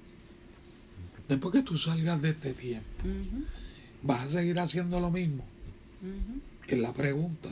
después 1.27 1.53
que 1.53 1.63
tú 1.63 1.77
salgas 1.77 2.21
de 2.21 2.29
este 2.29 2.53
tiempo, 2.53 3.03
vas 4.03 4.21
a 4.21 4.29
seguir 4.29 4.59
haciendo 4.59 4.99
lo 4.99 5.11
mismo. 5.11 5.45
Es 6.67 6.80
la 6.80 6.93
pregunta. 6.93 7.49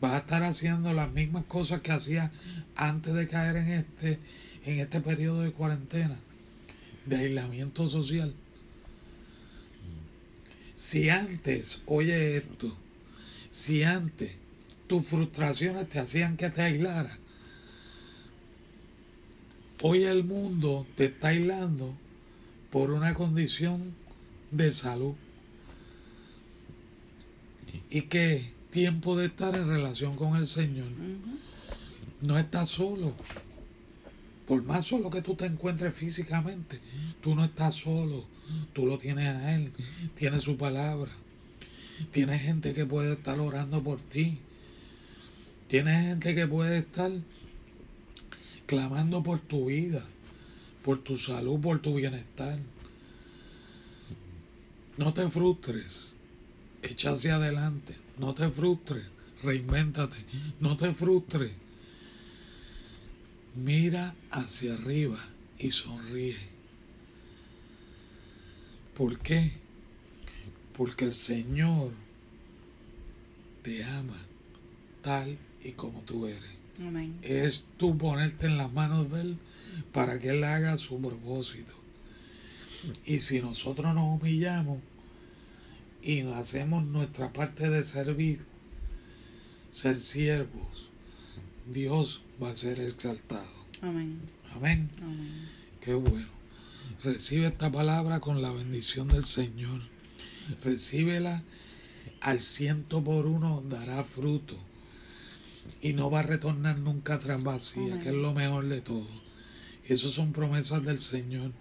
Vas 0.00 0.12
a 0.12 0.18
estar 0.18 0.42
haciendo 0.44 0.92
las 0.92 1.12
mismas 1.12 1.44
cosas 1.44 1.80
que 1.80 1.92
hacías 1.92 2.30
antes 2.76 3.12
de 3.14 3.28
caer 3.28 3.56
en 3.56 3.68
este, 3.68 4.18
en 4.66 4.80
este 4.80 5.00
periodo 5.00 5.42
de 5.42 5.52
cuarentena, 5.52 6.16
de 7.06 7.16
aislamiento 7.16 7.88
social. 7.88 8.32
Si 10.76 11.08
antes, 11.08 11.82
oye 11.86 12.36
esto, 12.38 12.76
si 13.50 13.82
antes 13.82 14.32
tus 14.86 15.06
frustraciones 15.06 15.88
te 15.88 15.98
hacían 15.98 16.36
que 16.36 16.50
te 16.50 16.62
aislaras, 16.62 17.18
hoy 19.82 20.04
el 20.04 20.24
mundo 20.24 20.86
te 20.96 21.06
está 21.06 21.28
aislando 21.28 21.94
por 22.70 22.90
una 22.90 23.14
condición 23.14 23.80
de 24.50 24.70
salud. 24.70 25.14
Y 27.90 28.02
que 28.02 28.52
tiempo 28.70 29.16
de 29.16 29.26
estar 29.26 29.54
en 29.54 29.68
relación 29.68 30.16
con 30.16 30.36
el 30.36 30.46
Señor. 30.46 30.88
No 32.22 32.38
estás 32.38 32.70
solo. 32.70 33.12
Por 34.46 34.62
más 34.64 34.86
solo 34.86 35.10
que 35.10 35.22
tú 35.22 35.34
te 35.34 35.46
encuentres 35.46 35.94
físicamente, 35.94 36.80
tú 37.22 37.34
no 37.34 37.44
estás 37.44 37.74
solo. 37.74 38.24
Tú 38.72 38.86
lo 38.86 38.98
tienes 38.98 39.28
a 39.28 39.54
Él. 39.54 39.70
Tienes 40.16 40.42
su 40.42 40.56
palabra. 40.56 41.10
Tienes 42.10 42.42
gente 42.42 42.72
que 42.72 42.86
puede 42.86 43.12
estar 43.12 43.38
orando 43.38 43.82
por 43.82 43.98
ti. 43.98 44.38
Tienes 45.68 46.06
gente 46.06 46.34
que 46.34 46.46
puede 46.46 46.78
estar 46.78 47.10
clamando 48.66 49.22
por 49.22 49.38
tu 49.38 49.66
vida, 49.66 50.02
por 50.84 50.98
tu 51.02 51.16
salud, 51.16 51.60
por 51.60 51.80
tu 51.80 51.94
bienestar. 51.94 52.58
No 54.96 55.12
te 55.14 55.28
frustres. 55.28 56.11
Echa 56.82 57.12
hacia 57.12 57.36
adelante. 57.36 57.94
No 58.18 58.34
te 58.34 58.48
frustres. 58.48 59.04
Reinvéntate. 59.42 60.16
No 60.60 60.76
te 60.76 60.92
frustres. 60.92 61.52
Mira 63.56 64.14
hacia 64.30 64.74
arriba 64.74 65.18
y 65.58 65.70
sonríe. 65.70 66.36
¿Por 68.96 69.18
qué? 69.18 69.52
Porque 70.76 71.04
el 71.04 71.14
Señor 71.14 71.92
te 73.62 73.84
ama 73.84 74.16
tal 75.02 75.36
y 75.64 75.72
como 75.72 76.00
tú 76.00 76.26
eres. 76.26 76.56
Amén. 76.80 77.18
Es 77.22 77.64
tú 77.76 77.96
ponerte 77.98 78.46
en 78.46 78.58
las 78.58 78.72
manos 78.72 79.10
de 79.12 79.20
Él 79.20 79.36
para 79.92 80.18
que 80.18 80.30
Él 80.30 80.44
haga 80.44 80.76
su 80.76 81.00
propósito. 81.00 81.72
Y 83.04 83.20
si 83.20 83.40
nosotros 83.40 83.94
nos 83.94 84.20
humillamos 84.20 84.78
y 86.02 86.20
hacemos 86.32 86.84
nuestra 86.84 87.32
parte 87.32 87.70
de 87.70 87.82
servir, 87.82 88.40
ser 89.70 89.98
siervos, 89.98 90.88
Dios 91.72 92.22
va 92.42 92.50
a 92.50 92.54
ser 92.54 92.80
exaltado. 92.80 93.46
Amén. 93.80 94.18
Amén. 94.54 94.90
Amén. 95.00 95.48
Qué 95.80 95.94
bueno. 95.94 96.26
Recibe 97.04 97.46
esta 97.46 97.70
palabra 97.70 98.20
con 98.20 98.42
la 98.42 98.50
bendición 98.50 99.08
del 99.08 99.24
Señor. 99.24 99.80
Recíbela 100.64 101.42
al 102.20 102.40
ciento 102.40 103.02
por 103.02 103.26
uno 103.26 103.62
dará 103.68 104.04
fruto. 104.04 104.56
Y 105.80 105.92
no 105.92 106.10
va 106.10 106.20
a 106.20 106.24
retornar 106.24 106.78
nunca 106.78 107.14
atrás 107.14 107.42
vacía, 107.42 107.94
Amén. 107.94 108.00
que 108.00 108.08
es 108.10 108.14
lo 108.14 108.34
mejor 108.34 108.68
de 108.68 108.80
todo. 108.80 109.06
Esas 109.86 110.12
son 110.12 110.32
promesas 110.32 110.84
del 110.84 110.98
Señor 110.98 111.52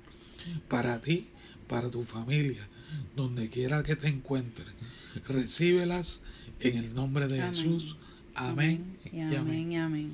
para 0.68 1.02
ti, 1.02 1.28
para 1.68 1.90
tu 1.90 2.04
familia, 2.04 2.68
donde 3.16 3.50
quiera 3.50 3.84
que 3.84 3.96
te 3.96 4.08
encuentres. 4.08 4.68
Recíbelas 5.28 6.22
en 6.60 6.78
el 6.78 6.96
nombre 6.96 7.28
de 7.28 7.42
Amén. 7.42 7.54
Jesús. 7.54 7.98
Amén. 8.36 8.84
Y 9.12 9.22
amén, 9.22 9.72
y 9.72 9.78
amén. 9.78 10.14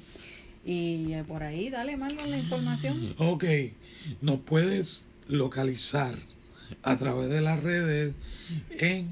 Y 0.65 1.13
eh, 1.13 1.23
por 1.27 1.43
ahí, 1.43 1.69
dale, 1.69 1.97
Marlon, 1.97 2.29
la 2.29 2.37
información. 2.37 3.15
Ok, 3.17 3.45
nos 4.21 4.39
puedes 4.41 5.07
localizar 5.27 6.15
a 6.83 6.97
través 6.97 7.29
de 7.29 7.41
las 7.41 7.63
redes 7.63 8.13
en 8.71 9.07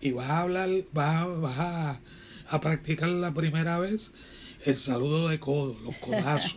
Y 0.00 0.12
vas 0.12 0.30
a 0.30 0.40
hablar, 0.40 0.70
vas 0.92 1.16
a, 1.16 1.26
vas 1.26 1.58
a, 1.58 2.00
a 2.48 2.60
practicar 2.60 3.08
la 3.08 3.32
primera 3.32 3.78
vez 3.78 4.12
el 4.64 4.76
saludo 4.76 5.28
de 5.28 5.38
codo, 5.38 5.76
los 5.84 5.96
codazos. 5.96 6.56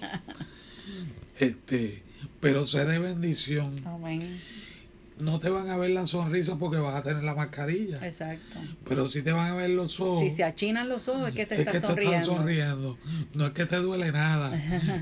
este, 1.39 2.01
pero 2.39 2.65
sé 2.65 2.85
de 2.85 2.99
bendición. 2.99 3.81
Amén. 3.85 4.39
No 5.19 5.39
te 5.39 5.49
van 5.49 5.69
a 5.69 5.77
ver 5.77 5.89
la 5.91 6.05
sonrisa 6.05 6.57
porque 6.57 6.77
vas 6.77 6.95
a 6.95 7.01
tener 7.01 7.23
la 7.23 7.33
mascarilla. 7.33 8.05
Exacto. 8.05 8.59
Pero 8.87 9.07
sí 9.07 9.21
te 9.23 9.31
van 9.31 9.51
a 9.51 9.55
ver 9.55 9.71
los 9.71 9.99
ojos. 9.99 10.21
Si 10.21 10.29
se 10.29 10.43
achinan 10.43 10.89
los 10.89 11.07
ojos 11.07 11.29
es 11.29 11.35
que 11.35 11.45
te 11.45 11.55
es 11.55 11.59
estás 11.61 11.73
que 11.73 11.79
te 11.81 11.87
sonriendo. 11.87 12.15
estás 12.17 12.35
sonriendo. 12.37 12.97
No 13.33 13.45
es 13.47 13.51
que 13.53 13.65
te 13.65 13.77
duele 13.77 14.11
nada, 14.11 14.55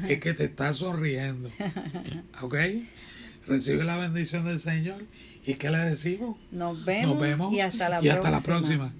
es 0.07 0.19
que 0.19 0.33
te 0.33 0.45
estás 0.45 0.77
sonriendo. 0.77 1.49
¿Ok? 2.41 2.55
Recibe 3.47 3.83
la 3.83 3.97
bendición 3.97 4.45
del 4.45 4.59
Señor. 4.59 5.03
¿Y 5.45 5.55
qué 5.55 5.69
le 5.69 5.77
decimos? 5.79 6.37
Nos 6.51 6.83
vemos, 6.85 7.15
Nos 7.15 7.21
vemos 7.21 7.53
y 7.53 7.59
hasta 7.59 7.89
la 7.89 8.03
y 8.03 8.09
hasta 8.09 8.31
la 8.31 8.41
próxima. 8.41 8.91